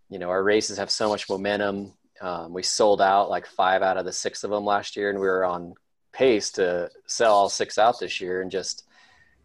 [0.09, 1.93] you know, our races have so much momentum.
[2.21, 5.19] Um, we sold out like five out of the six of them last year, and
[5.19, 5.75] we were on
[6.13, 8.85] pace to sell all six out this year and just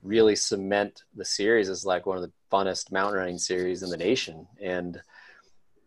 [0.02, 3.96] really cement the series as like one of the funnest mountain running series in the
[3.96, 4.46] nation.
[4.60, 5.00] And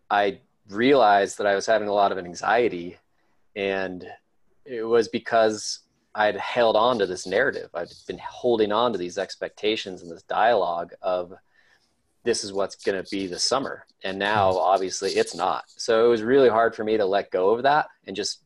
[0.10, 2.98] I realized that I was having a lot of anxiety,
[3.56, 4.06] and
[4.66, 5.80] it was because
[6.16, 7.70] I'd held on to this narrative.
[7.74, 11.34] I'd been holding on to these expectations and this dialogue of
[12.24, 13.86] this is what's going to be the summer.
[14.02, 15.66] And now obviously it's not.
[15.68, 18.42] So it was really hard for me to let go of that and just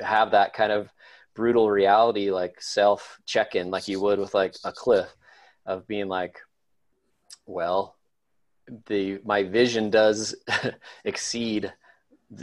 [0.00, 0.90] have that kind of
[1.34, 5.08] brutal reality, like self check in, like you would with like a cliff
[5.64, 6.38] of being like,
[7.46, 7.96] well,
[8.86, 10.36] the, my vision does
[11.04, 11.72] exceed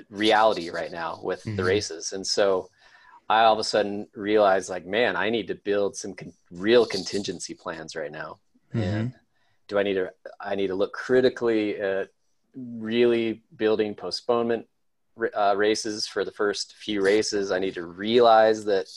[0.09, 1.55] reality right now with mm-hmm.
[1.55, 2.13] the races.
[2.13, 2.69] And so,
[3.29, 6.85] I all of a sudden realized like, man, I need to build some con- real
[6.85, 8.39] contingency plans right now.
[8.73, 8.81] Mm-hmm.
[8.81, 9.13] And
[9.67, 12.09] do I need to, I need to look critically at
[12.55, 14.65] really building postponement
[15.35, 17.51] uh, races for the first few races.
[17.51, 18.87] I need to realize that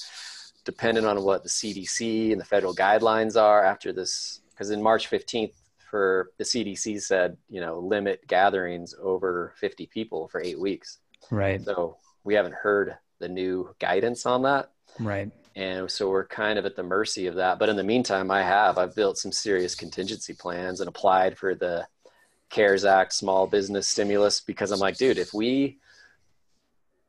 [0.64, 5.10] depending on what the CDC and the federal guidelines are after this, because in March
[5.10, 5.54] 15th
[5.90, 10.98] for the CDC said, you know, limit gatherings over 50 people for eight weeks.
[11.30, 11.60] Right.
[11.62, 14.70] So we haven't heard the new guidance on that.
[14.98, 15.30] Right.
[15.54, 17.58] And so we're kind of at the mercy of that.
[17.58, 21.54] But in the meantime, I have, I've built some serious contingency plans and applied for
[21.54, 21.86] the
[22.50, 25.78] CARES Act small business stimulus because I'm like, dude, if we,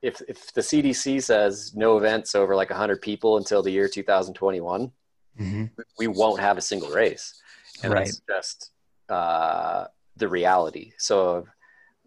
[0.01, 4.91] if, if the CDC says no events over like 100 people until the year 2021,
[5.39, 5.65] mm-hmm.
[5.97, 7.41] we won't have a single race.
[7.83, 8.05] And right.
[8.05, 8.71] that's just
[9.09, 9.85] uh,
[10.17, 10.93] the reality.
[10.97, 11.47] So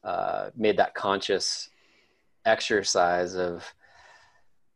[0.03, 1.71] I've uh, made that conscious
[2.45, 3.65] exercise of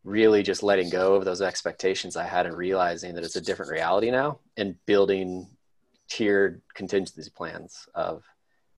[0.08, 3.70] really just letting go of those expectations I had and realizing that it's a different
[3.70, 5.46] reality now and building
[6.08, 8.24] tiered contingency plans of,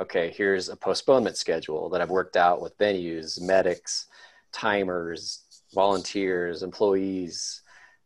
[0.00, 4.08] okay, here's a postponement schedule that I've worked out with venues, medics,
[4.50, 7.62] timers, volunteers, employees.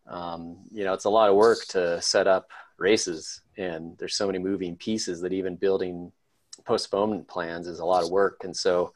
[0.06, 4.26] Um, you know, it's a lot of work to set up races and there's so
[4.26, 6.12] many moving pieces that even building
[6.66, 8.42] postponement plans is a lot of work.
[8.44, 8.92] And so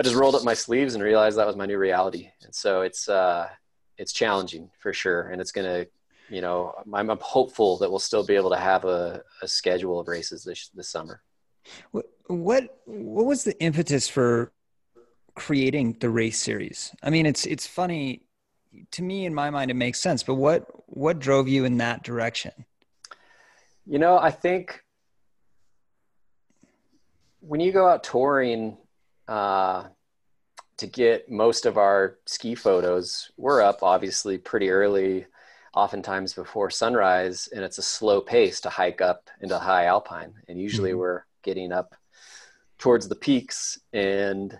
[0.00, 2.30] I just rolled up my sleeves and realized that was my new reality.
[2.42, 3.50] And so it's, uh,
[3.98, 5.28] it's challenging for sure.
[5.28, 5.90] And it's going to,
[6.34, 10.00] you know, I'm, I'm, hopeful that we'll still be able to have a, a schedule
[10.00, 11.20] of races this, this summer.
[11.90, 14.52] What, what, what was the impetus for
[15.34, 16.94] creating the race series?
[17.02, 18.22] I mean, it's, it's funny
[18.92, 22.04] to me, in my mind, it makes sense, but what, what drove you in that
[22.04, 22.52] direction?
[23.84, 24.82] You know, I think
[27.40, 28.78] when you go out touring
[29.30, 29.84] uh,
[30.76, 35.26] to get most of our ski photos, we're up obviously pretty early,
[35.72, 40.34] oftentimes before sunrise, and it's a slow pace to hike up into high alpine.
[40.48, 40.98] And usually mm-hmm.
[40.98, 41.94] we're getting up
[42.78, 44.58] towards the peaks, and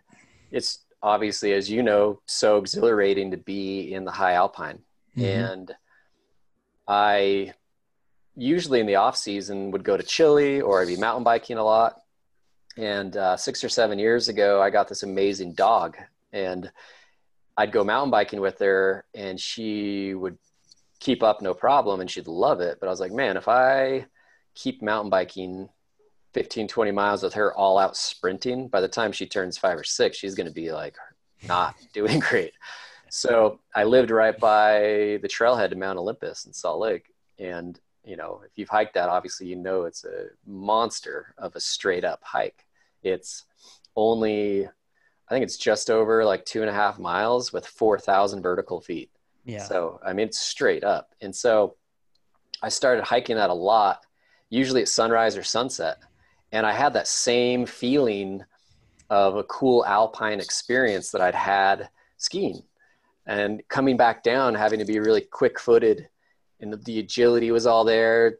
[0.52, 4.78] it's obviously, as you know, so exhilarating to be in the high alpine.
[5.16, 5.24] Mm-hmm.
[5.24, 5.74] And
[6.86, 7.54] I
[8.36, 11.64] usually in the off season would go to Chile or I'd be mountain biking a
[11.64, 12.00] lot.
[12.76, 15.96] And uh, six or seven years ago, I got this amazing dog,
[16.32, 16.70] and
[17.56, 20.38] I'd go mountain biking with her, and she would
[21.00, 22.78] keep up no problem, and she'd love it.
[22.80, 24.06] But I was like, man, if I
[24.54, 25.68] keep mountain biking
[26.34, 29.84] 15, 20 miles with her all out sprinting, by the time she turns five or
[29.84, 30.96] six, she's going to be like
[31.48, 32.52] not doing great.
[33.10, 37.06] So I lived right by the trailhead to Mount Olympus in Salt Lake.
[37.38, 41.60] And you know, if you've hiked that, obviously you know it's a monster of a
[41.60, 42.66] straight up hike.
[43.02, 43.44] It's
[43.96, 48.80] only, I think it's just over like two and a half miles with 4,000 vertical
[48.80, 49.10] feet.
[49.44, 49.62] Yeah.
[49.64, 51.14] So, I mean, it's straight up.
[51.20, 51.76] And so
[52.62, 54.04] I started hiking that a lot,
[54.48, 55.98] usually at sunrise or sunset.
[56.52, 58.44] And I had that same feeling
[59.08, 62.62] of a cool alpine experience that I'd had skiing.
[63.26, 66.08] And coming back down, having to be really quick footed
[66.60, 68.38] and the, the, agility was all there.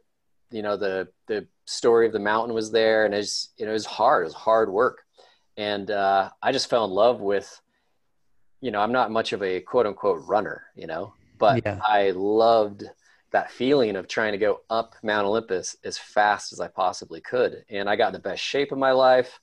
[0.51, 3.73] You know, the the story of the mountain was there, and it's you know it
[3.73, 4.23] was hard.
[4.23, 5.03] It was hard work,
[5.57, 7.61] and uh, I just fell in love with.
[8.59, 11.79] You know, I'm not much of a quote unquote runner, you know, but yeah.
[11.83, 12.83] I loved
[13.31, 17.63] that feeling of trying to go up Mount Olympus as fast as I possibly could.
[17.69, 19.39] And I got in the best shape of my life.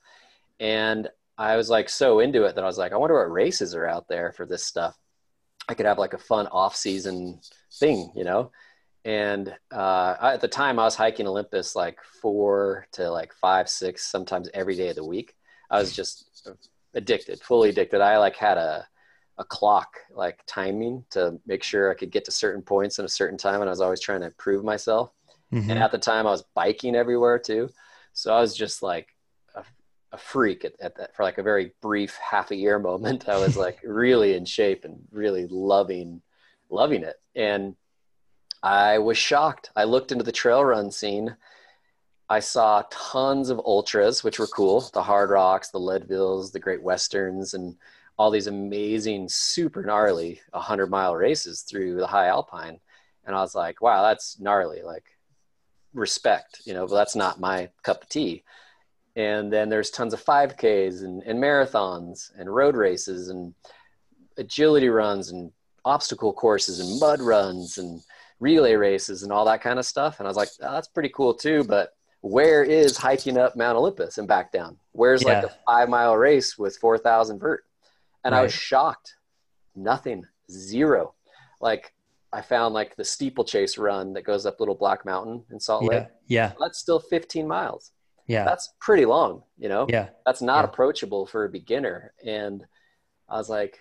[0.60, 3.74] And I was like so into it that I was like, I wonder what races
[3.74, 4.96] are out there for this stuff.
[5.68, 7.40] I could have like a fun off season
[7.72, 8.50] thing, you know?
[9.08, 14.04] And uh, at the time i was hiking olympus like four to like five six
[14.04, 15.34] sometimes every day of the week.
[15.70, 16.48] I was just
[16.94, 18.00] addicted fully addicted.
[18.00, 18.86] I like had a,
[19.38, 23.08] a clock like timing to make sure i could get to certain points in a
[23.20, 25.10] certain time and i was always trying to prove myself.
[25.52, 25.70] Mm-hmm.
[25.70, 27.70] and at the time i was biking everywhere too.
[28.12, 29.08] So i was just like
[29.54, 29.64] a,
[30.12, 33.28] a freak at, at that for like a very brief half a year moment.
[33.28, 36.20] I was like really in shape and really loving
[36.70, 37.16] loving it.
[37.34, 37.74] And
[38.62, 39.70] I was shocked.
[39.76, 41.36] I looked into the trail run scene.
[42.28, 46.82] I saw tons of ultras, which were cool the Hard Rocks, the Leadvilles, the Great
[46.82, 47.76] Westerns, and
[48.18, 52.80] all these amazing, super gnarly 100 mile races through the high alpine.
[53.24, 54.82] And I was like, wow, that's gnarly.
[54.82, 55.04] Like,
[55.94, 58.44] respect, you know, but that's not my cup of tea.
[59.16, 63.54] And then there's tons of 5Ks and, and marathons and road races and
[64.36, 65.50] agility runs and
[65.84, 68.00] obstacle courses and mud runs and
[68.40, 70.20] relay races and all that kind of stuff.
[70.20, 71.64] And I was like, oh, that's pretty cool too.
[71.64, 74.76] But where is hiking up Mount Olympus and back down?
[74.92, 75.40] Where's yeah.
[75.40, 77.64] like a five mile race with 4,000 vert?
[78.24, 78.40] And right.
[78.40, 79.14] I was shocked.
[79.74, 81.14] Nothing, zero.
[81.60, 81.94] Like
[82.32, 85.90] I found like the steeplechase run that goes up Little Black Mountain in Salt yeah.
[85.90, 86.06] Lake.
[86.26, 86.52] Yeah.
[86.60, 87.92] That's still 15 miles.
[88.26, 88.44] Yeah.
[88.44, 89.86] That's pretty long, you know?
[89.88, 90.08] Yeah.
[90.26, 90.64] That's not yeah.
[90.64, 92.12] approachable for a beginner.
[92.24, 92.66] And
[93.28, 93.78] I was like,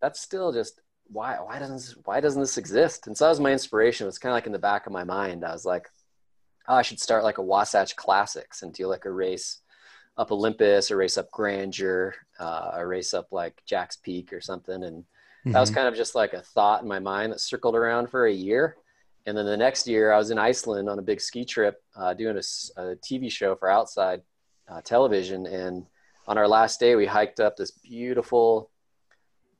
[0.00, 0.80] that's still just
[1.14, 3.06] why why doesn't this, why doesn't this exist?
[3.06, 4.04] And so that was my inspiration.
[4.04, 5.44] It was kind of like in the back of my mind.
[5.44, 5.88] I was like,
[6.68, 9.60] oh, I should start like a Wasatch Classics and do like a race
[10.16, 14.82] up Olympus, a race up Grandeur, uh, a race up like Jack's Peak or something.
[14.82, 15.52] And mm-hmm.
[15.52, 15.76] that was mm-hmm.
[15.76, 18.76] kind of just like a thought in my mind that circled around for a year.
[19.26, 22.12] And then the next year, I was in Iceland on a big ski trip, uh,
[22.12, 24.20] doing a, a, TV show for Outside
[24.68, 25.46] uh, Television.
[25.46, 25.86] And
[26.26, 28.70] on our last day, we hiked up this beautiful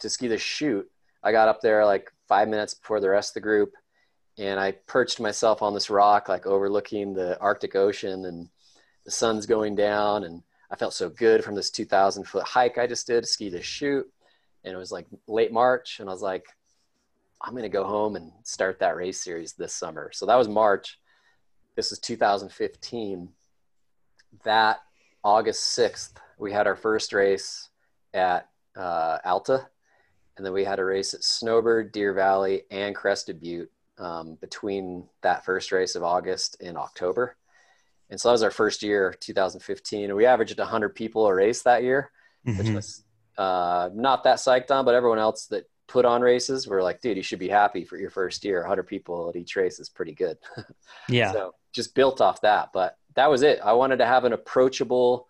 [0.01, 0.91] to ski the chute.
[1.25, 3.73] I got up there like five minutes before the rest of the group,
[4.39, 8.49] and I perched myself on this rock, like overlooking the Arctic Ocean, and
[9.05, 10.25] the sun's going down.
[10.25, 13.49] And I felt so good from this 2,000 foot hike I just did to ski
[13.49, 14.11] the chute,
[14.65, 16.47] And it was like late March, and I was like,
[17.41, 20.11] I'm to go home and start that race series this summer.
[20.13, 20.99] So that was March.
[21.77, 23.29] This is 2015.
[24.45, 24.81] That
[25.23, 27.69] August 6th, we had our first race
[28.13, 29.69] at uh, Alta.
[30.37, 35.05] And then we had a race at Snowbird, Deer Valley, and Crested Butte um, between
[35.23, 37.37] that first race of August and October.
[38.11, 40.05] And so that was our first year, 2015.
[40.05, 42.11] And we averaged 100 people a race that year,
[42.47, 42.59] mm-hmm.
[42.59, 43.05] which was
[43.39, 47.17] uh, not that psyched on, but everyone else that put on races were like, dude,
[47.17, 48.61] you should be happy for your first year.
[48.61, 50.39] 100 people at each race is pretty good.
[51.09, 51.33] yeah.
[51.33, 52.71] So just built off that.
[52.73, 53.61] But that was it.
[53.63, 55.29] I wanted to have an approachable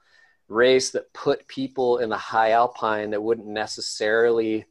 [0.49, 4.67] race that put people in the high alpine that wouldn't necessarily,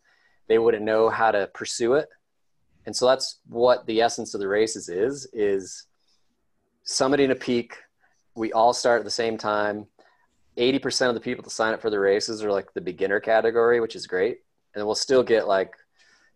[0.47, 2.10] they wouldn't know how to pursue it.
[2.86, 5.86] And so that's what the essence of the races is, is
[6.86, 7.77] summiting a peak.
[8.36, 9.88] We all start at the same time.
[10.58, 13.79] 80% of the people to sign up for the races are like the beginner category,
[13.79, 14.39] which is great
[14.75, 15.75] and we'll still get like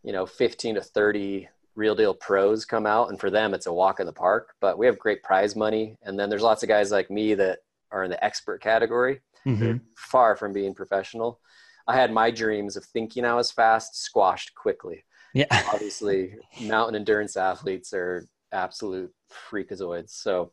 [0.04, 3.74] you know 15 to 30 real deal pros come out and for them it's a
[3.74, 6.70] walk in the park but we have great prize money and then there's lots of
[6.70, 7.60] guys like me that
[7.91, 9.78] are in the expert category mm-hmm.
[9.96, 11.39] far from being professional
[11.88, 15.04] i had my dreams of thinking i was fast squashed quickly.
[15.34, 15.45] Yeah.
[15.73, 19.13] Obviously mountain endurance athletes are absolute
[19.52, 20.10] freakazoids.
[20.10, 20.52] So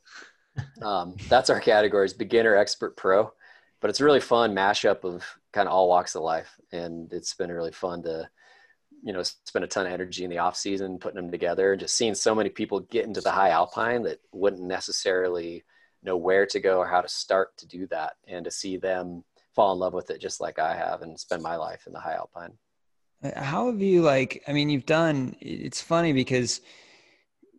[0.82, 3.32] um, that's our categories beginner expert pro.
[3.80, 6.50] But it's a really fun mashup of kind of all walks of life.
[6.72, 8.28] And it's been really fun to
[9.02, 11.80] you know spend a ton of energy in the off season putting them together and
[11.80, 15.62] just seeing so many people get into the high alpine that wouldn't necessarily
[16.02, 18.14] know where to go or how to start to do that.
[18.26, 21.42] And to see them fall in love with it just like i have and spend
[21.42, 22.52] my life in the high alpine
[23.22, 26.60] uh, how have you like i mean you've done it's funny because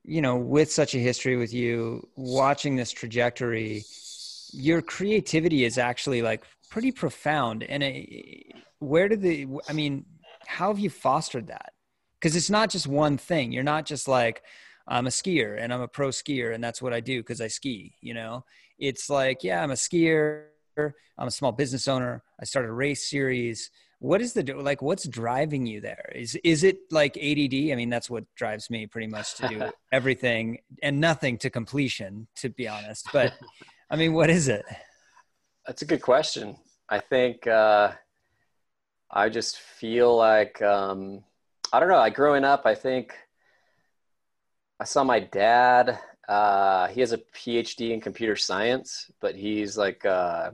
[0.03, 3.83] you know with such a history with you watching this trajectory
[4.55, 7.63] your creativity is actually like pretty profound.
[7.63, 10.05] And it, where did the, I mean,
[10.47, 11.73] how have you fostered that?
[12.19, 13.51] Because it's not just one thing.
[13.51, 14.43] You're not just like,
[14.87, 17.47] I'm a skier and I'm a pro skier and that's what I do because I
[17.47, 18.45] ski, you know?
[18.77, 20.45] It's like, yeah, I'm a skier,
[20.77, 23.71] I'm a small business owner, I started a race series.
[23.99, 26.11] What is the like what's driving you there?
[26.13, 27.71] Is is it like ADD?
[27.71, 32.27] I mean, that's what drives me pretty much to do everything and nothing to completion,
[32.37, 33.07] to be honest.
[33.13, 33.33] But
[33.89, 34.65] I mean, what is it?
[35.65, 36.57] That's a good question.
[36.89, 37.93] I think uh,
[39.09, 41.23] I just feel like um,
[41.71, 41.95] I don't know.
[41.95, 43.15] Like growing up, I think
[44.79, 45.97] I saw my dad.
[46.27, 50.51] Uh, he has a PhD in computer science, but he's like uh,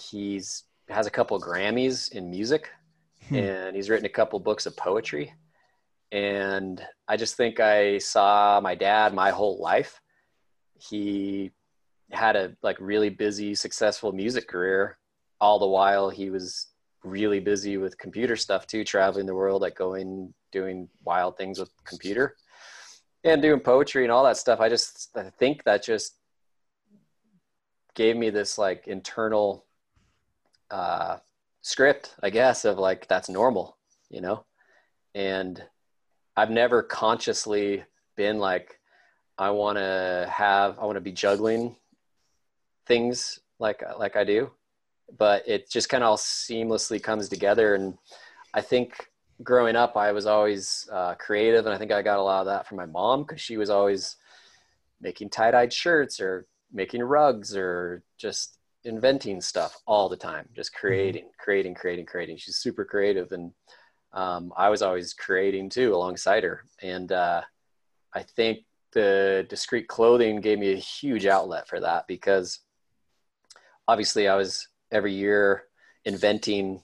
[0.00, 2.70] he's has a couple Grammys in music,
[3.28, 3.36] hmm.
[3.36, 5.34] and he's written a couple books of poetry.
[6.10, 10.00] And I just think I saw my dad my whole life.
[10.78, 11.50] He
[12.10, 14.98] had a like really busy, successful music career.
[15.40, 16.68] All the while, he was
[17.04, 21.70] really busy with computer stuff too, traveling the world, like going doing wild things with
[21.84, 22.34] computer
[23.24, 24.60] and doing poetry and all that stuff.
[24.60, 26.14] I just I think that just
[27.94, 29.66] gave me this like internal
[30.70, 31.18] uh,
[31.62, 33.76] script, I guess, of like that's normal,
[34.10, 34.44] you know.
[35.14, 35.62] And
[36.36, 37.84] I've never consciously
[38.16, 38.78] been like
[39.38, 41.76] I want to have I want to be juggling
[42.86, 44.50] things like like I do,
[45.16, 47.74] but it just kind of all seamlessly comes together.
[47.74, 47.96] And
[48.54, 49.08] I think
[49.42, 52.46] growing up, I was always uh, creative, and I think I got a lot of
[52.46, 54.16] that from my mom because she was always
[55.00, 58.57] making tie-dyed shirts or making rugs or just
[58.88, 60.86] inventing stuff all the time, just mm-hmm.
[60.86, 62.36] creating, creating, creating, creating.
[62.38, 63.52] She's super creative, and
[64.12, 66.64] um, I was always creating too alongside her.
[66.82, 67.42] And uh,
[68.14, 72.60] I think the Discrete clothing gave me a huge outlet for that because
[73.86, 75.64] obviously I was every year
[76.04, 76.82] inventing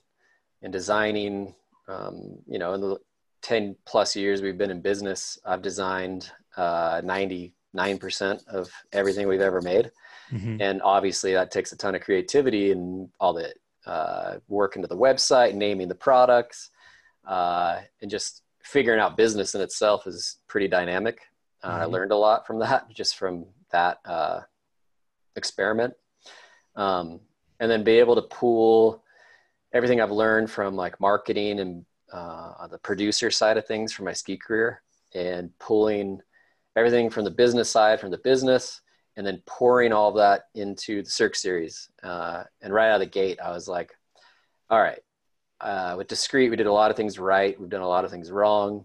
[0.62, 1.54] and designing.
[1.88, 2.98] Um, you know, in the
[3.42, 7.52] 10 plus years we've been in business, I've designed uh, 99%
[8.48, 9.90] of everything we've ever made.
[10.32, 10.60] Mm-hmm.
[10.60, 13.52] And obviously that takes a ton of creativity and all the
[13.86, 16.70] uh, work into the website, naming the products,
[17.26, 21.20] uh, and just figuring out business in itself is pretty dynamic.
[21.62, 21.82] Uh, mm-hmm.
[21.82, 24.40] I learned a lot from that, just from that uh,
[25.36, 25.94] experiment.
[26.76, 27.20] Um,
[27.60, 29.02] and then be able to pool
[29.72, 34.12] everything I've learned from like marketing and uh, the producer side of things for my
[34.12, 34.82] ski career
[35.14, 36.20] and pulling
[36.76, 38.80] everything from the business side from the business
[39.16, 41.88] and then pouring all that into the Cirque series.
[42.02, 43.92] Uh, and right out of the gate, I was like,
[44.70, 45.00] all right,
[45.60, 47.58] uh, with Discrete, we did a lot of things right.
[47.58, 48.84] We've done a lot of things wrong,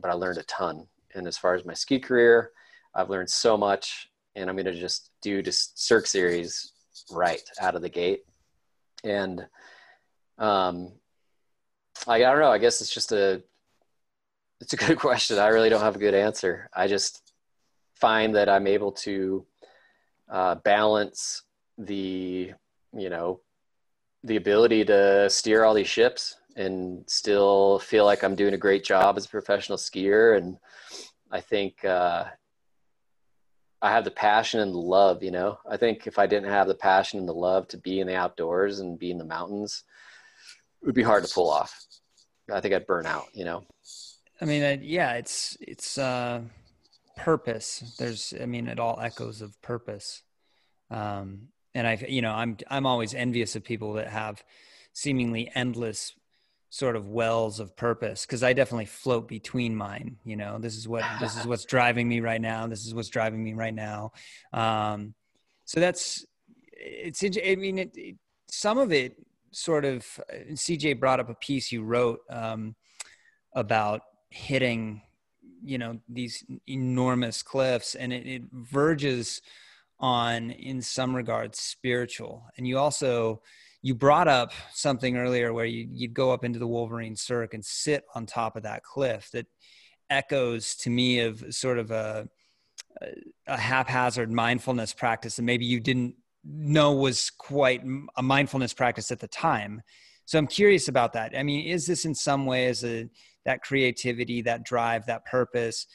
[0.00, 0.86] but I learned a ton.
[1.14, 2.50] And as far as my ski career,
[2.94, 6.72] I've learned so much and I'm going to just do just Cirque series
[7.10, 8.24] right out of the gate.
[9.04, 9.46] And,
[10.38, 10.92] um,
[12.06, 13.42] I, I don't know, I guess it's just a,
[14.60, 15.38] it's a good question.
[15.38, 16.68] I really don't have a good answer.
[16.74, 17.32] I just
[17.94, 19.46] find that I'm able to
[20.30, 21.42] uh, balance
[21.78, 22.52] the
[22.96, 23.40] you know
[24.24, 28.82] the ability to steer all these ships and still feel like I'm doing a great
[28.82, 30.36] job as a professional skier.
[30.36, 30.56] And
[31.30, 32.24] I think uh,
[33.82, 35.22] I have the passion and the love.
[35.22, 38.00] You know, I think if I didn't have the passion and the love to be
[38.00, 39.84] in the outdoors and be in the mountains,
[40.82, 41.86] it would be hard to pull off.
[42.52, 43.26] I think I'd burn out.
[43.32, 43.64] You know.
[44.40, 45.98] I mean, yeah, it's it's.
[45.98, 46.40] Uh
[47.16, 47.96] purpose.
[47.98, 50.22] There's i mean it all echoes of purpose.
[50.90, 54.42] Um and i you know i'm i'm always envious of people that have
[54.92, 56.14] seemingly endless
[56.70, 60.58] sort of wells of purpose because i definitely float between mine you know?
[60.58, 62.66] This is what this is what's driving me right now.
[62.66, 64.12] This is what's driving me right now.
[64.52, 65.14] Um
[65.64, 66.24] so that's
[66.72, 68.16] it's i mean it, it
[68.48, 69.16] some of it
[69.52, 70.04] sort of
[70.52, 72.74] cj brought up a piece you wrote um
[73.54, 74.00] about
[74.30, 75.00] hitting
[75.64, 79.42] you know these enormous cliffs and it, it verges
[79.98, 82.44] on in some regards spiritual.
[82.56, 83.42] And you also
[83.82, 87.64] you brought up something earlier where you, you'd go up into the wolverine cirque and
[87.64, 89.46] sit on top of that cliff that
[90.10, 92.28] echoes to me of sort of a,
[93.46, 97.82] a haphazard mindfulness practice and maybe you didn't know was quite
[98.16, 99.82] a mindfulness practice at the time.
[100.24, 101.36] So i'm curious about that.
[101.36, 103.08] I mean is this in some ways a
[103.46, 105.86] that creativity, that drive, that purpose,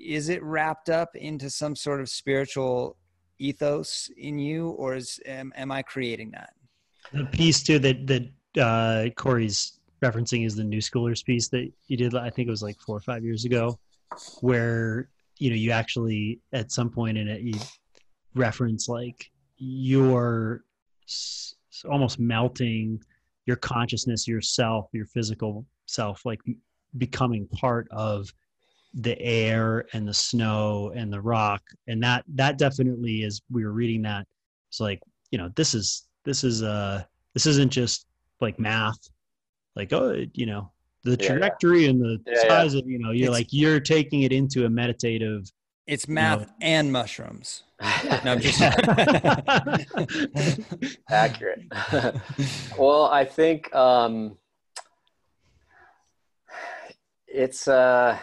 [0.00, 2.96] is it wrapped up into some sort of spiritual
[3.38, 6.54] ethos in you, or is am, am I creating that?
[7.12, 12.14] The piece too that that uh, Corey's referencing is the Newschoolers piece that you did.
[12.14, 13.78] I think it was like four or five years ago,
[14.40, 17.58] where you know you actually at some point in it you
[18.34, 20.64] reference like your
[21.90, 23.00] almost melting
[23.46, 26.40] your consciousness yourself your physical self like
[26.98, 28.32] becoming part of
[28.94, 31.62] the air and the snow and the rock.
[31.86, 34.26] And that that definitely is we were reading that
[34.72, 37.02] it's like you know this is this is uh
[37.34, 38.06] this isn't just
[38.40, 38.98] like math
[39.76, 40.72] like oh you know
[41.04, 41.90] the trajectory yeah, yeah.
[41.90, 44.70] and the yeah, size of you know you're it's, like you're taking it into a
[44.70, 45.52] meditative
[45.86, 47.64] it's math you know, and mushrooms.
[48.24, 48.62] No, I'm just
[51.10, 51.62] accurate.
[52.78, 54.38] Well i think um
[57.32, 58.18] it's uh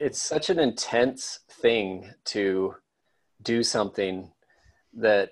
[0.00, 2.74] it's such an intense thing to
[3.42, 4.30] do something
[4.92, 5.30] that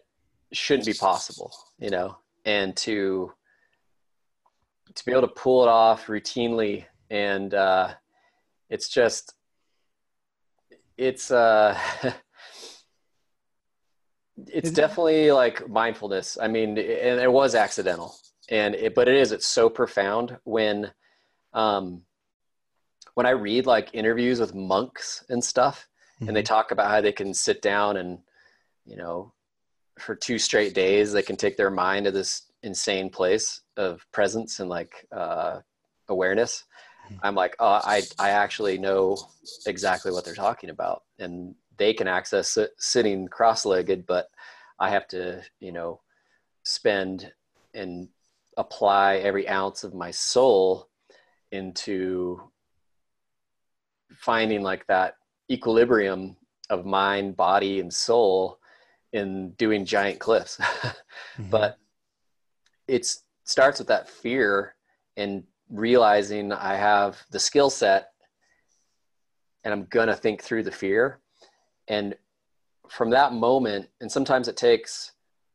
[0.52, 3.32] shouldn't be possible you know and to
[4.94, 7.92] to be able to pull it off routinely and uh
[8.70, 9.34] it's just
[10.96, 11.76] it's uh
[14.46, 16.38] it's definitely like mindfulness.
[16.40, 18.14] I mean and it was accidental
[18.48, 20.92] and it but it is it's so profound when
[21.52, 22.02] um
[23.14, 26.28] when I read like interviews with monks and stuff, mm-hmm.
[26.28, 26.54] and they mm-hmm.
[26.54, 28.18] talk about how they can sit down and,
[28.86, 29.32] you know,
[29.98, 34.60] for two straight days, they can take their mind to this insane place of presence
[34.60, 35.60] and like uh,
[36.08, 36.64] awareness.
[37.06, 37.16] Mm-hmm.
[37.22, 39.18] I'm like, oh, I, I actually know
[39.66, 41.02] exactly what they're talking about.
[41.18, 44.28] And they can access it sitting cross legged, but
[44.78, 46.00] I have to, you know,
[46.62, 47.32] spend
[47.74, 48.08] and
[48.56, 50.88] apply every ounce of my soul
[51.50, 52.40] into
[54.22, 55.16] finding like that
[55.50, 56.36] equilibrium
[56.70, 58.58] of mind, body, and soul
[59.12, 60.56] in doing giant cliffs.
[60.60, 61.50] mm-hmm.
[61.50, 61.78] But
[62.86, 63.06] it
[63.44, 64.74] starts with that fear
[65.16, 68.10] and realizing I have the skill set
[69.64, 71.20] and I'm going to think through the fear.
[71.88, 72.14] And
[72.88, 75.12] from that moment, and sometimes it takes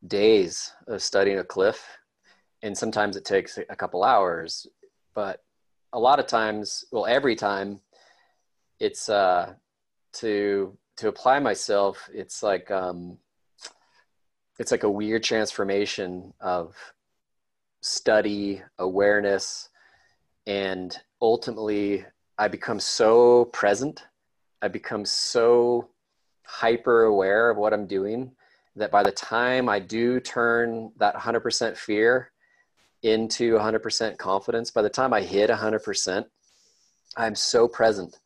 [0.07, 1.86] days of studying a cliff,
[2.63, 4.65] and sometimes it takes a couple hours,
[5.13, 5.43] but
[5.93, 7.80] a lot of times, well, every time
[8.80, 9.53] it's uh,
[10.13, 12.09] to to apply myself.
[12.13, 13.17] It's like um,
[14.59, 16.75] it's like a weird transformation of
[17.82, 19.69] study, awareness,
[20.45, 22.05] and ultimately
[22.38, 24.03] I become so present
[24.61, 25.89] I become so
[26.43, 28.32] hyper aware of what I'm doing
[28.75, 32.32] that by the time I do turn that 100% fear
[33.03, 36.25] into 100% confidence, by the time I hit 100%,
[37.15, 38.19] I'm so present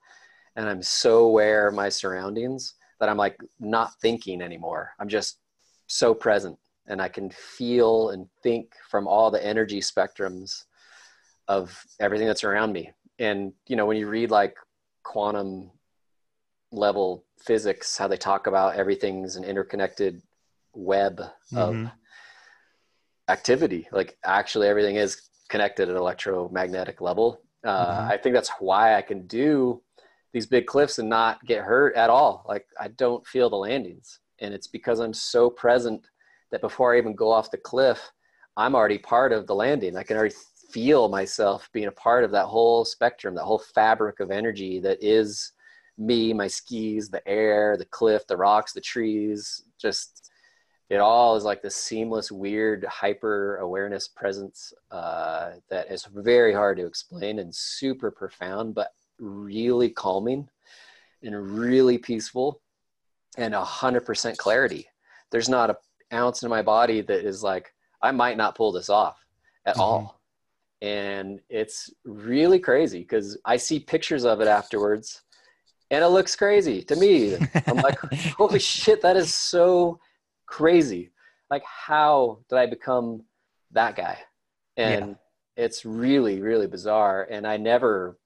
[0.56, 4.92] and I'm so aware of my surroundings that I'm like not thinking anymore.
[5.00, 5.40] I'm just
[5.88, 10.64] so present and I can feel and think from all the energy spectrums
[11.48, 12.92] of everything that's around me.
[13.20, 14.56] And you know, when you read like
[15.04, 15.72] quantum
[16.72, 20.22] level physics, how they talk about everything's an interconnected
[20.74, 21.20] web
[21.56, 21.88] of mm-hmm.
[23.28, 27.42] activity, like actually everything is connected at electromagnetic level.
[27.64, 28.12] Uh, mm-hmm.
[28.12, 29.82] I think that's why I can do
[30.34, 32.46] these big cliffs and not get hurt at all.
[32.48, 36.10] Like I don't feel the landings, and it's because I'm so present
[36.52, 38.12] that before I even go off the cliff,
[38.58, 39.96] I'm already part of the landing.
[39.96, 40.36] I can already
[40.72, 44.98] feel myself being a part of that whole spectrum, that whole fabric of energy that
[45.02, 45.52] is
[45.98, 50.30] me, my skis, the air, the cliff, the rocks, the trees, just
[50.90, 56.78] it all is like this seamless, weird, hyper awareness presence uh, that is very hard
[56.78, 58.92] to explain and super profound, but
[59.22, 60.50] really calming
[61.24, 62.60] and really peaceful
[63.38, 64.88] and a hundred percent clarity.
[65.32, 65.78] There's not a
[66.14, 69.24] ounce in my body that is like I might not pull this off
[69.66, 69.82] at mm-hmm.
[69.82, 70.22] all.
[70.82, 75.22] And it's really crazy because I see pictures of it afterwards
[75.92, 77.38] and it looks crazy to me.
[77.68, 78.00] I'm like,
[78.38, 80.00] holy shit, that is so
[80.48, 81.12] crazy.
[81.52, 83.24] Like, how did I become
[83.72, 84.18] that guy?
[84.78, 85.10] And
[85.58, 85.64] yeah.
[85.66, 87.28] it's really, really bizarre.
[87.30, 88.18] And I never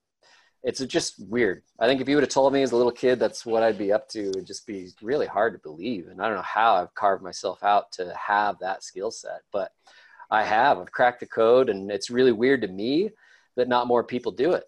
[0.66, 1.61] it's just weird.
[1.80, 3.78] I think if you would have told me as a little kid that's what I'd
[3.78, 6.07] be up to, it'd just be really hard to believe.
[6.07, 9.72] And I don't know how I've carved myself out to have that skill set, but
[10.32, 10.80] I have.
[10.80, 13.11] I've cracked the code, and it's really weird to me
[13.55, 14.63] that not more people do it.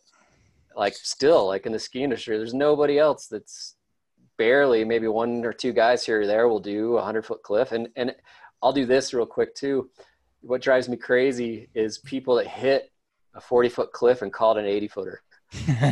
[0.76, 3.74] Like still, like in the ski industry, there's nobody else that's
[4.38, 7.72] barely maybe one or two guys here or there will do a hundred foot cliff.
[7.72, 8.16] And and
[8.62, 9.90] I'll do this real quick too.
[10.42, 12.92] What drives me crazy is people that hit
[13.34, 15.22] a 40 foot cliff and call it an 80 footer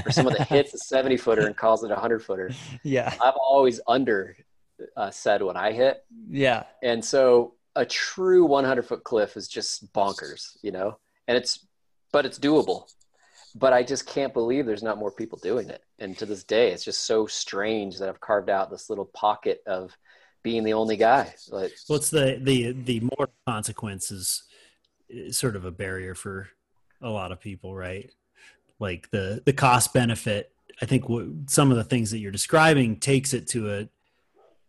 [0.05, 2.51] or someone that hits a 70 footer and calls it a 100 footer.
[2.83, 3.13] Yeah.
[3.21, 4.35] I've always under
[4.95, 6.03] uh, said when I hit.
[6.29, 6.63] Yeah.
[6.83, 10.97] And so a true 100 foot cliff is just bonkers, you know,
[11.27, 11.65] and it's,
[12.11, 12.91] but it's doable.
[13.55, 15.81] But I just can't believe there's not more people doing it.
[15.99, 19.61] And to this day, it's just so strange that I've carved out this little pocket
[19.65, 19.95] of
[20.43, 21.33] being the only guy.
[21.49, 24.43] Like, well, it's the the the more consequences,
[25.31, 26.49] sort of a barrier for
[27.01, 28.11] a lot of people, right?
[28.79, 30.51] Like the the cost benefit
[30.81, 33.89] i think what, some of the things that you're describing takes it to a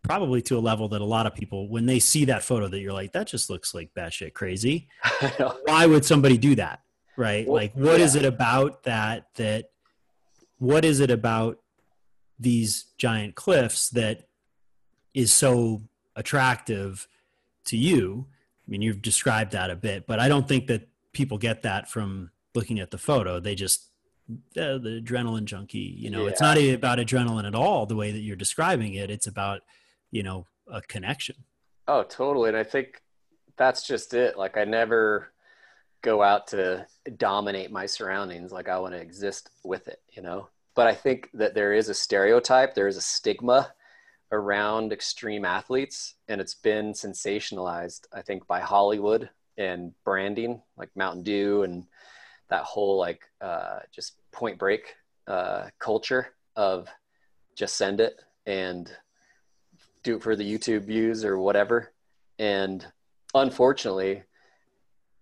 [0.03, 2.79] probably to a level that a lot of people when they see that photo that
[2.79, 4.87] you're like that just looks like batshit crazy.
[5.65, 6.81] Why would somebody do that
[7.17, 7.45] right?
[7.45, 8.05] Well, like what yeah.
[8.05, 9.71] is it about that that
[10.59, 11.59] what is it about
[12.39, 14.27] these giant cliffs that
[15.13, 15.81] is so
[16.15, 17.07] attractive
[17.65, 18.27] to you?
[18.65, 21.89] I mean you've described that a bit but i don't think that people get that
[21.89, 23.39] from looking at the photo.
[23.39, 23.89] They just
[24.53, 26.23] the, the adrenaline junkie you know?
[26.23, 26.29] Yeah.
[26.29, 29.09] it's not about adrenaline at all the way that you're describing it.
[29.09, 29.61] It's about
[30.11, 31.35] you know a connection.
[31.87, 32.49] Oh totally.
[32.49, 33.01] And i think
[33.57, 34.37] that's just it.
[34.37, 35.31] Like i never
[36.01, 36.85] go out to
[37.17, 38.51] dominate my surroundings.
[38.51, 40.49] Like i want to exist with it you know?
[40.75, 43.73] But i think that there is a stereotype there is a stigma
[44.31, 51.23] around extreme athletes and it's been sensationalized i think by hollywood and branding like mountain
[51.23, 51.85] dew and
[52.49, 54.95] that whole like uh, just point break
[55.27, 56.87] uh, culture of
[57.55, 58.91] just send it and
[60.03, 61.91] do it for the YouTube views or whatever.
[62.39, 62.85] And
[63.33, 64.23] unfortunately,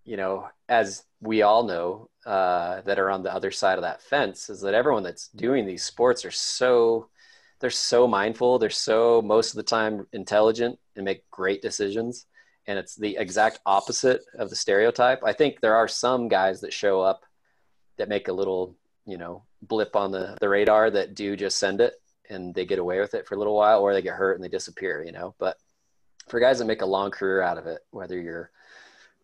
[0.04, 4.02] you know, as we all know uh, that are on the other side of that
[4.02, 7.08] fence, is that everyone that's doing these sports are so
[7.58, 12.26] they're so mindful, they're so most of the time intelligent and make great decisions
[12.66, 15.20] and it's the exact opposite of the stereotype.
[15.24, 17.24] I think there are some guys that show up
[17.96, 18.74] that make a little,
[19.06, 21.94] you know, blip on the, the radar that do just send it
[22.28, 24.44] and they get away with it for a little while or they get hurt and
[24.44, 25.34] they disappear, you know.
[25.38, 25.56] But
[26.28, 28.50] for guys that make a long career out of it, whether you're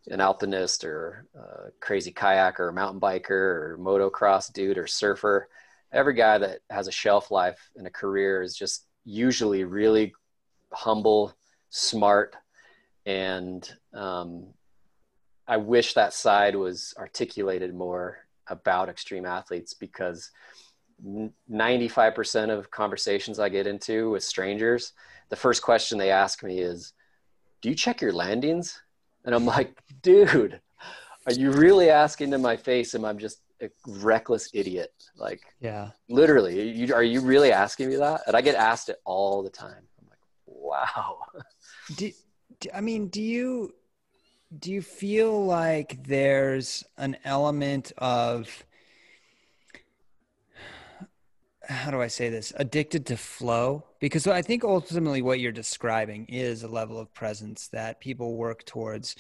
[0.09, 5.49] an alpinist or a crazy kayaker or mountain biker or motocross dude or surfer,
[5.93, 10.13] every guy that has a shelf life and a career is just usually really
[10.73, 11.35] humble,
[11.71, 12.37] smart,
[13.07, 14.47] and um,
[15.47, 20.31] I wish that side was articulated more about extreme athletes because
[21.51, 24.93] 95% of conversations I get into with strangers,
[25.31, 26.93] the first question they ask me is,
[27.61, 28.81] Do you check your landings?
[29.25, 30.61] And I'm like, Dude,
[31.27, 32.95] are you really asking in my face?
[32.95, 34.93] Am I just a reckless idiot.
[35.17, 35.91] Like, Yeah.
[36.09, 38.23] literally, you, are you really asking me that?
[38.27, 39.89] And I get asked it all the time.
[40.01, 41.19] I'm like, wow.
[41.97, 42.13] Do-
[42.75, 43.75] I mean, do you
[44.59, 48.65] do you feel like there's an element of
[51.69, 52.53] how do I say this?
[52.57, 53.85] Addicted to flow?
[54.01, 58.65] Because I think ultimately what you're describing is a level of presence that people work
[58.65, 59.15] towards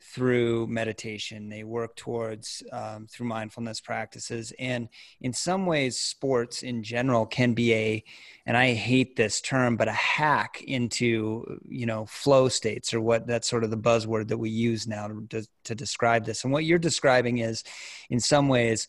[0.00, 1.48] through meditation.
[1.48, 4.88] They work towards um, through mindfulness practices, and
[5.20, 8.04] in some ways, sports in general can be a
[8.46, 13.26] and I hate this term, but a hack into you know flow states or what
[13.26, 16.44] that's sort of the buzzword that we use now to, to describe this.
[16.44, 17.64] And what you're describing is,
[18.08, 18.86] in some ways,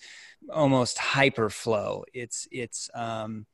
[0.50, 2.04] almost hyper flow.
[2.14, 3.46] It's it's um,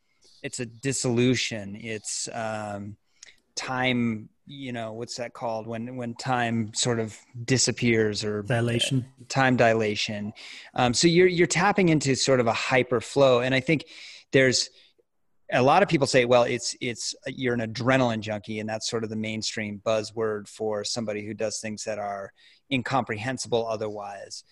[0.44, 1.76] it's a dissolution.
[1.80, 2.98] It's um,
[3.56, 4.30] time.
[4.48, 9.06] You know what's that called when when time sort of disappears or Dilation.
[9.28, 10.34] time dilation.
[10.76, 13.86] Um, so you're you're tapping into sort of a hyper flow, and I think
[14.32, 14.70] there's
[15.52, 19.04] a lot of people say, well, it's it's you're an adrenaline junkie, and that's sort
[19.04, 22.32] of the mainstream buzzword for somebody who does things that are
[22.72, 24.44] incomprehensible otherwise.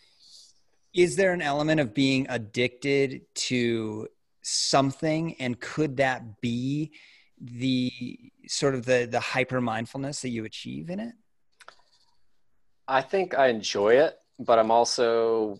[0.94, 4.08] Is there an element of being addicted to
[4.42, 6.92] something, and could that be
[7.42, 7.92] the
[8.48, 11.14] sort of the the hyper mindfulness that you achieve in it?
[12.88, 15.60] I think I enjoy it, but I'm also,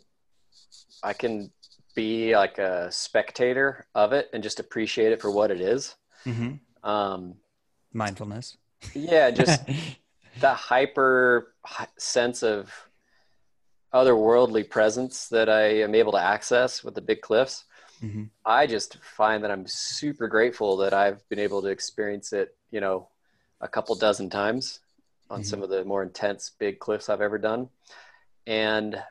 [1.02, 1.52] I can
[1.96, 5.96] be like a spectator of it and just appreciate it for what it is.
[6.26, 6.90] Mm-hmm.
[6.90, 7.36] Um,
[7.94, 8.58] Mindfulness.
[8.94, 9.62] yeah, just
[10.40, 11.54] the hyper
[11.98, 12.72] sense of
[13.94, 17.66] otherworldly presence that I am able to access with the big cliffs.
[18.02, 18.30] Mhm.
[18.46, 22.82] I just find that I'm super grateful that I've been able to experience it, you
[22.82, 23.08] know,
[23.62, 24.82] a couple dozen times
[25.30, 25.46] on Mhm.
[25.46, 27.70] some of the more intense big cliffs I've ever done.
[28.46, 29.02] And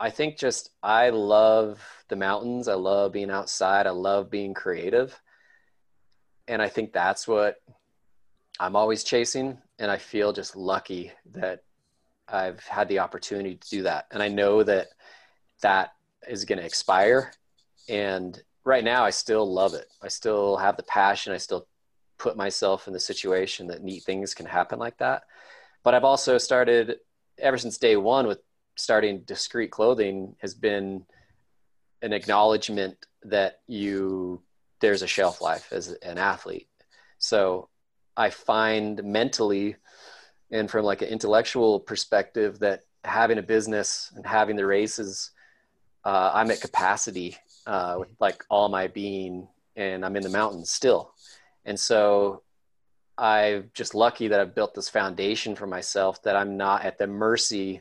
[0.00, 2.66] I think just I love the mountains.
[2.66, 3.86] I love being outside.
[3.86, 5.20] I love being creative.
[6.48, 7.62] And I think that's what
[8.58, 9.62] I'm always chasing.
[9.78, 11.62] And I feel just lucky that
[12.28, 14.06] I've had the opportunity to do that.
[14.10, 14.88] And I know that
[15.62, 15.92] that
[16.28, 17.32] is going to expire.
[17.88, 19.88] And right now, I still love it.
[20.02, 21.32] I still have the passion.
[21.32, 21.66] I still
[22.18, 25.24] put myself in the situation that neat things can happen like that.
[25.82, 26.96] But I've also started,
[27.38, 28.40] ever since day one, with
[28.76, 31.04] starting Discrete clothing, has been
[32.02, 34.42] an acknowledgement that you
[34.80, 36.68] there's a shelf life as an athlete.
[37.18, 37.70] So
[38.16, 39.76] I find mentally
[40.54, 45.32] and from like an intellectual perspective that having a business and having the races,
[46.04, 47.36] uh, I'm at capacity
[47.66, 51.12] uh, with like all my being, and I'm in the mountains still.
[51.64, 52.42] And so
[53.18, 57.08] I'm just lucky that I've built this foundation for myself that I'm not at the
[57.08, 57.80] mercy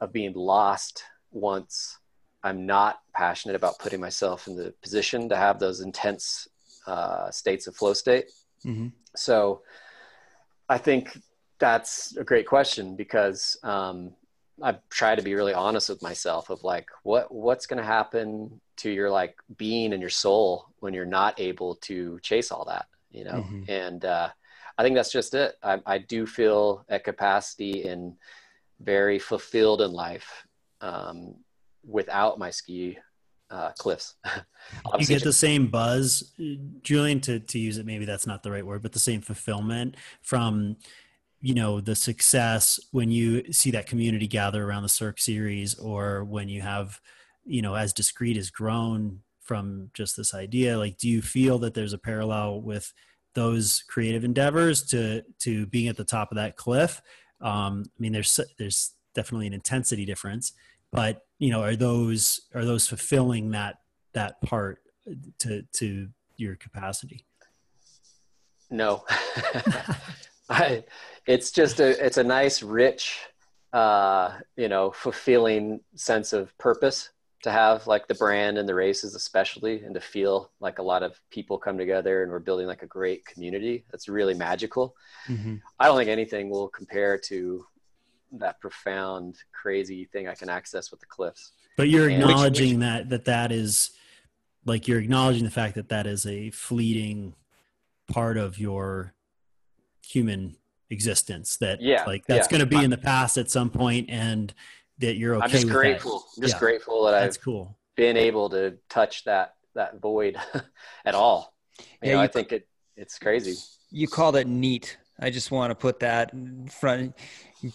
[0.00, 1.02] of being lost
[1.32, 1.98] once
[2.44, 6.46] I'm not passionate about putting myself in the position to have those intense
[6.86, 8.30] uh, states of flow state.
[8.64, 8.88] Mm-hmm.
[9.16, 9.62] So
[10.68, 11.18] I think
[11.58, 14.12] that's a great question because um,
[14.62, 18.60] I've tried to be really honest with myself of like what what's going to happen
[18.78, 22.86] to your like being and your soul when you're not able to chase all that,
[23.10, 23.44] you know.
[23.48, 23.68] Mhm.
[23.68, 24.28] And uh,
[24.76, 25.56] I think that's just it.
[25.62, 28.14] I, I do feel at capacity and
[28.80, 30.46] very fulfilled in life
[30.80, 31.36] um,
[31.86, 32.98] without my ski
[33.50, 34.14] uh, cliffs.
[34.98, 36.32] you get the same buzz
[36.82, 39.94] julian to, to use it maybe that's not the right word but the same fulfillment
[40.22, 40.74] from
[41.44, 46.24] you know the success when you see that community gather around the cirque series or
[46.24, 47.00] when you have
[47.44, 51.74] you know as Discrete has grown from just this idea like do you feel that
[51.74, 52.92] there's a parallel with
[53.34, 57.02] those creative endeavors to to being at the top of that cliff?
[57.40, 60.52] Um i mean there's there's definitely an intensity difference
[60.92, 63.76] but you know are those are those fulfilling that
[64.14, 64.78] that part
[65.38, 67.26] to to your capacity?
[68.70, 69.04] No,
[70.48, 70.84] I,
[71.26, 73.20] it's just a it's a nice, rich,
[73.72, 77.10] uh, you know, fulfilling sense of purpose
[77.42, 81.02] to have like the brand and the races, especially, and to feel like a lot
[81.02, 83.84] of people come together and we're building like a great community.
[83.90, 84.94] That's really magical.
[85.28, 85.56] Mm-hmm.
[85.78, 87.66] I don't think anything will compare to
[88.32, 91.52] that profound, crazy thing I can access with the cliffs.
[91.76, 93.90] but you're And- acknowledging that that that is
[94.64, 97.34] like you're acknowledging the fact that that is a fleeting
[98.08, 99.12] part of your
[100.02, 100.56] human
[100.90, 102.50] existence that Yeah, like that's yeah.
[102.58, 104.52] going to be in the past at some point and
[104.98, 106.24] that you're okay I'm just with grateful.
[106.36, 106.58] I'm just Yeah.
[106.60, 107.22] grateful that that.
[107.22, 110.36] I've cool been able to touch that that void
[111.04, 111.54] at all.
[112.02, 113.56] You Yeah, know, I think it it's crazy.
[113.90, 117.14] You called it neat I just want to put that in front.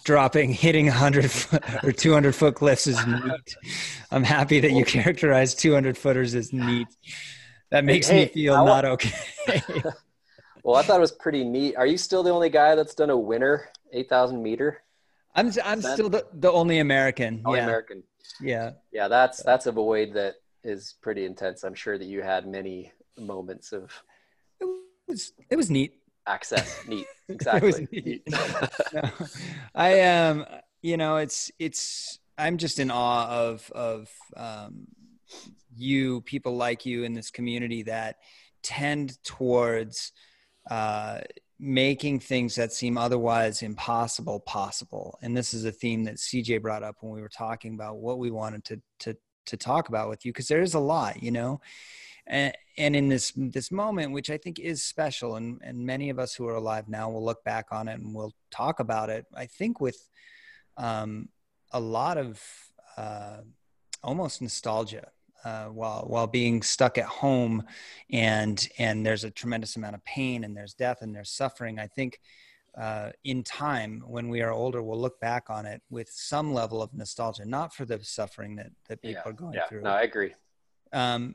[0.04, 3.56] Dropping, hitting 100 foot or 200 foot cliffs is neat.
[4.10, 6.86] I'm happy that you characterize 200 footers as neat.
[7.70, 9.12] That makes Hey, me feel I wa- not okay.
[10.62, 11.76] Well, I thought it was pretty neat.
[11.76, 14.82] Are you still the only guy that's done a winter 8,000 meter?
[15.34, 17.42] I'm I'm still the, the only American.
[17.44, 18.02] Only yeah, American.
[18.40, 18.72] yeah.
[18.92, 20.34] Yeah, that's that's a void that
[20.64, 21.62] is pretty intense.
[21.62, 23.92] I'm sure that you had many moments of
[24.60, 24.66] It
[25.06, 25.94] was it was neat.
[26.26, 26.80] access.
[26.88, 27.06] Neat.
[27.28, 27.86] Exactly.
[27.92, 28.22] neat.
[28.92, 29.02] no,
[29.74, 30.44] I am.
[30.82, 32.18] you know, it's it's.
[32.36, 34.88] I'm just in awe of of um,
[35.76, 38.16] you, people like you in this community that
[38.62, 40.12] tend towards
[40.68, 41.20] uh,
[41.58, 45.18] making things that seem otherwise impossible possible.
[45.22, 48.18] And this is a theme that CJ brought up when we were talking about what
[48.18, 51.30] we wanted to to to talk about with you because there is a lot, you
[51.30, 51.60] know.
[52.26, 56.18] And, and in this this moment, which I think is special, and and many of
[56.18, 59.26] us who are alive now will look back on it and we'll talk about it.
[59.34, 60.08] I think with
[60.76, 61.28] um,
[61.72, 62.42] a lot of
[62.96, 63.38] uh,
[64.02, 65.08] almost nostalgia
[65.44, 67.62] uh, while while being stuck at home,
[68.10, 71.78] and and there's a tremendous amount of pain and there's death and there's suffering.
[71.78, 72.20] I think
[72.76, 76.82] uh, in time when we are older, we'll look back on it with some level
[76.82, 79.66] of nostalgia, not for the suffering that that people yeah, are going yeah.
[79.66, 80.34] through, No, I agree.
[80.92, 81.34] um,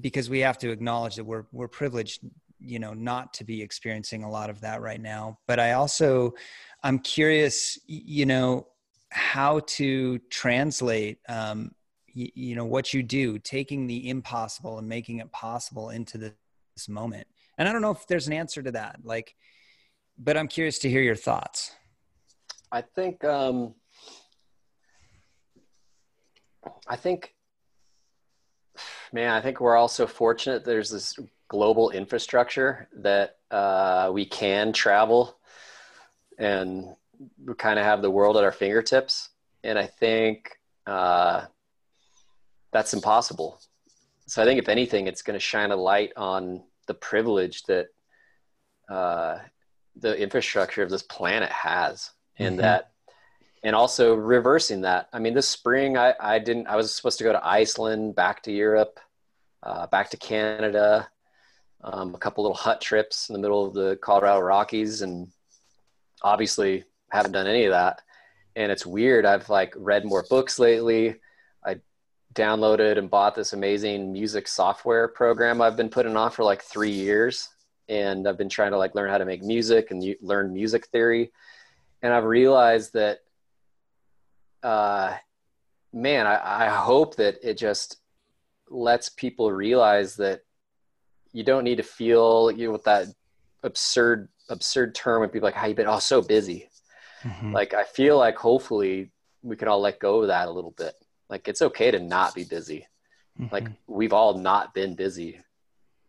[0.00, 2.20] because we have to acknowledge that we're we're privileged
[2.58, 6.32] you know not to be experiencing a lot of that right now but i also
[6.82, 8.66] i'm curious you know
[9.10, 11.70] how to translate um,
[12.16, 16.32] y- you know what you do taking the impossible and making it possible into this,
[16.74, 17.26] this moment
[17.58, 19.34] and i don't know if there's an answer to that like
[20.18, 21.76] but i'm curious to hear your thoughts
[22.72, 23.74] I think um,
[26.86, 27.34] I think
[29.12, 35.38] man, I think we're also fortunate there's this global infrastructure that uh, we can travel
[36.38, 36.94] and
[37.44, 39.30] we kind of have the world at our fingertips.
[39.64, 40.50] And I think
[40.86, 41.46] uh,
[42.72, 43.60] that's impossible.
[44.26, 47.86] So I think if anything, it's going to shine a light on the privilege that
[48.88, 49.38] uh,
[49.96, 52.62] the infrastructure of this planet has and Mhm.
[52.62, 52.92] that
[53.64, 57.24] and also reversing that i mean this spring i i didn't i was supposed to
[57.24, 59.00] go to iceland back to europe
[59.62, 61.08] uh, back to canada
[61.82, 65.28] um, a couple little hut trips in the middle of the colorado rockies and
[66.22, 68.02] obviously haven't done any of that
[68.54, 71.16] and it's weird i've like read more books lately
[72.36, 76.90] downloaded and bought this amazing music software program i've been putting off for like three
[76.90, 77.48] years.
[77.88, 81.32] And i've been trying to like learn how to make music and learn music theory.
[82.02, 83.20] And I've realized that,
[84.62, 85.16] uh,
[85.92, 87.96] man, I, I hope that it just
[88.68, 90.42] lets people realize that
[91.32, 93.06] you don't need to feel you know with that
[93.62, 96.68] absurd absurd term when people are like how you been oh so busy.
[97.52, 99.10] Like I feel like hopefully
[99.42, 100.94] we can all let go of that a little bit
[101.28, 102.86] like it's okay to not be busy.
[103.52, 103.74] Like mm-hmm.
[103.86, 105.40] we've all not been busy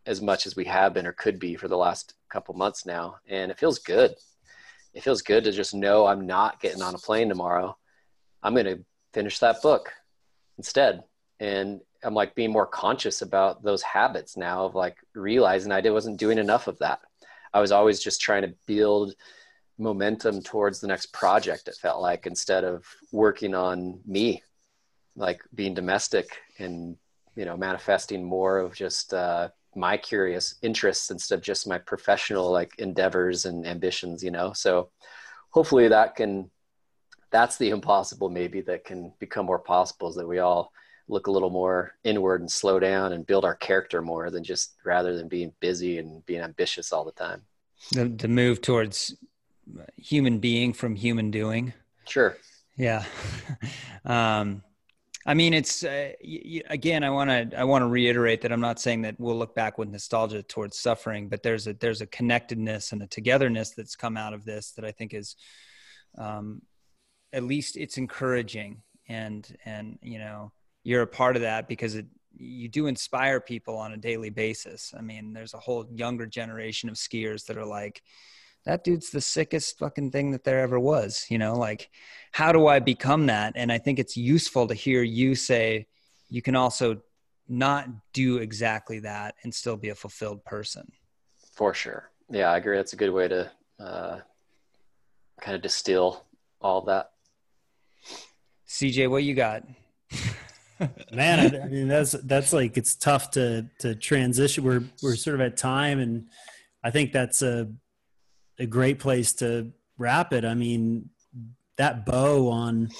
[0.06, 3.16] as much as we have been or could be for the last couple months now.
[3.28, 4.14] And it feels good.
[4.94, 7.76] It feels good to just know i'm not getting on a plane tomorrow.
[8.42, 9.92] I'm going to finish that book
[10.56, 11.04] instead.
[11.40, 16.18] And i'm like being more conscious about those habits now of like realizing i wasn't
[16.18, 17.00] doing enough of that.
[17.52, 19.14] I was always just trying to build
[19.78, 24.42] momentum towards the next project it felt like instead of working on me
[25.18, 26.96] like being domestic and
[27.34, 32.50] you know manifesting more of just uh, my curious interests instead of just my professional
[32.50, 34.52] like endeavors and ambitions you know?
[34.52, 34.90] So
[35.50, 36.50] hopefully that can
[37.30, 40.72] that's the impossible maybe that can become more possible is that we all
[41.08, 44.74] look a little more inward and slow down and build our character more than just
[44.84, 47.42] rather than being busy and being ambitious all the time.
[47.92, 49.14] The, the move towards
[49.96, 51.72] human being from human doing.
[52.06, 52.36] Sure.
[52.76, 53.04] Yeah.
[54.04, 54.62] um,
[55.28, 57.04] I mean, it's uh, y- y- again.
[57.04, 57.60] I want to.
[57.60, 60.78] I want to reiterate that I'm not saying that we'll look back with nostalgia towards
[60.78, 64.70] suffering, but there's a there's a connectedness and a togetherness that's come out of this
[64.72, 65.36] that I think is,
[66.16, 66.62] um,
[67.34, 70.50] at least it's encouraging, and and you know
[70.82, 74.94] you're a part of that because it you do inspire people on a daily basis.
[74.96, 78.00] I mean, there's a whole younger generation of skiers that are like,
[78.68, 81.54] that dude's the sickest fucking thing that there ever was you know?
[81.54, 81.90] Like
[82.32, 83.54] how do i become that?
[83.56, 85.86] And i think it's useful to hear you say
[86.28, 87.00] you can also
[87.48, 90.86] not do exactly that and still be a fulfilled person.
[91.54, 92.10] For sure.
[92.30, 92.76] Yeah i agree.
[92.76, 93.50] That's a good way to
[93.80, 94.18] uh,
[95.40, 96.26] kind of distill
[96.60, 97.10] all that.
[98.68, 99.62] Cj what you got?
[101.12, 104.62] Man I, I mean that's that's like it's tough to to transition.
[104.62, 106.28] We're we're sort of at time and
[106.84, 107.68] i think that's a
[108.58, 110.44] a great place to wrap it.
[110.44, 111.10] I mean,
[111.76, 112.90] that bow on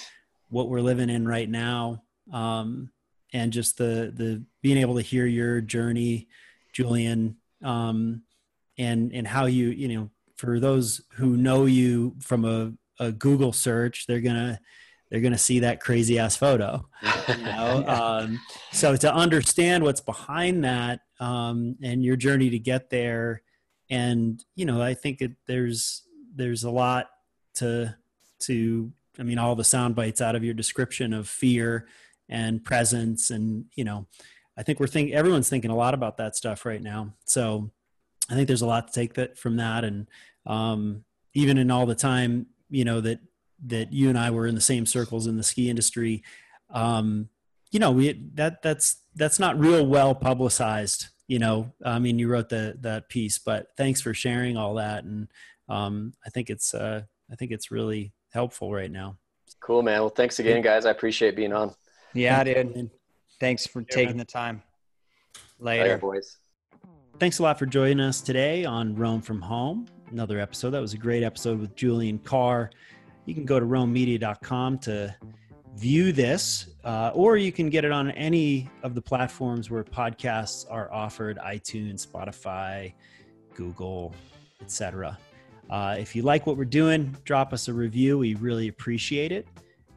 [0.48, 2.02] what we're living in right now,
[2.32, 2.90] um,
[3.32, 6.28] and just the the being able to hear your journey,
[6.72, 8.22] Julian, um,
[8.78, 13.52] and and how you you know for those who know you from a, a Google
[13.52, 14.60] search, they're gonna
[15.10, 16.88] they're gonna see that crazy ass photo.
[17.28, 17.84] You know?
[17.86, 18.40] um,
[18.72, 23.42] so to understand what's behind that um, and your journey to get there,
[23.90, 26.02] and you know, I think it, there's
[26.34, 27.10] there's a lot
[27.54, 27.94] to
[28.40, 31.88] to I mean, all the sound bites out of your description of fear
[32.28, 34.06] and presence, and you know,
[34.56, 37.14] I think we're thinking everyone's thinking a lot about that stuff right now.
[37.24, 37.70] So
[38.30, 40.08] I think there's a lot to take that from that, and
[40.46, 43.20] um, even in all the time you know that
[43.66, 46.22] that you and I were in the same circles in the ski industry,
[46.70, 47.28] um,
[47.70, 51.08] you know, we that that's that's not real well publicized.
[51.28, 55.04] You know, I mean, you wrote the that piece, but thanks for sharing all that,
[55.04, 55.28] and
[55.68, 59.16] um, I think it's uh, I think it's really helpful right now.
[59.60, 60.00] Cool, man.
[60.00, 60.86] Well, thanks again, guys.
[60.86, 61.74] I appreciate being on.
[62.14, 62.90] Yeah, dude.
[63.40, 64.62] Thanks for taking the time.
[65.58, 66.38] Later, Later boys.
[67.18, 69.86] Thanks a lot for joining us today on Roam from Home.
[70.10, 70.70] Another episode.
[70.70, 72.70] That was a great episode with Julian Carr.
[73.26, 75.14] You can go to roammedia.com to
[75.78, 80.66] view this, uh, or you can get it on any of the platforms where podcasts
[80.68, 82.92] are offered iTunes, Spotify,
[83.54, 84.12] Google,
[84.60, 85.16] etc.
[85.70, 88.18] Uh, if you like what we're doing, drop us a review.
[88.18, 89.46] We really appreciate it.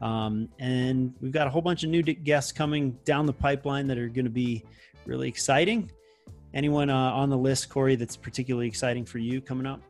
[0.00, 3.98] Um, and we've got a whole bunch of new guests coming down the pipeline that
[3.98, 4.64] are going to be
[5.04, 5.90] really exciting.
[6.54, 9.80] Anyone uh, on the list, Corey, that's particularly exciting for you coming up?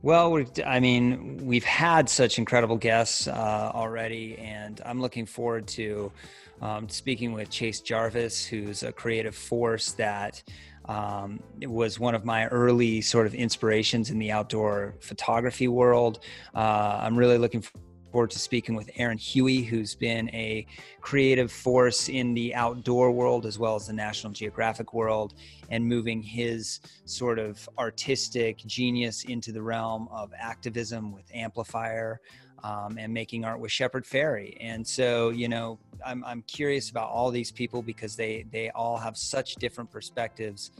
[0.00, 6.12] Well, I mean, we've had such incredible guests uh, already, and I'm looking forward to
[6.62, 10.40] um, speaking with Chase Jarvis, who's a creative force that
[10.84, 16.20] um, was one of my early sort of inspirations in the outdoor photography world.
[16.54, 17.64] Uh, I'm really looking
[18.10, 20.66] forward to speaking with Aaron Huey, who's been a
[21.00, 25.34] creative force in the outdoor world as well as the National Geographic world,
[25.70, 32.20] and moving his sort of artistic genius into the realm of activism with Amplifier.
[32.64, 34.56] Um, and making art with Shepard Fairey.
[34.60, 38.96] And so, you know, I'm, I'm curious about all these people because they they all
[38.96, 40.72] have such different perspectives.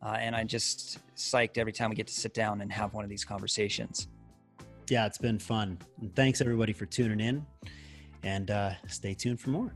[0.00, 3.02] Uh, and I'm just psyched every time we get to sit down and have one
[3.02, 4.06] of these conversations
[4.90, 5.78] yeah, it's been fun.
[6.00, 7.46] And thanks everybody for tuning in
[8.22, 9.74] and uh, stay tuned for more.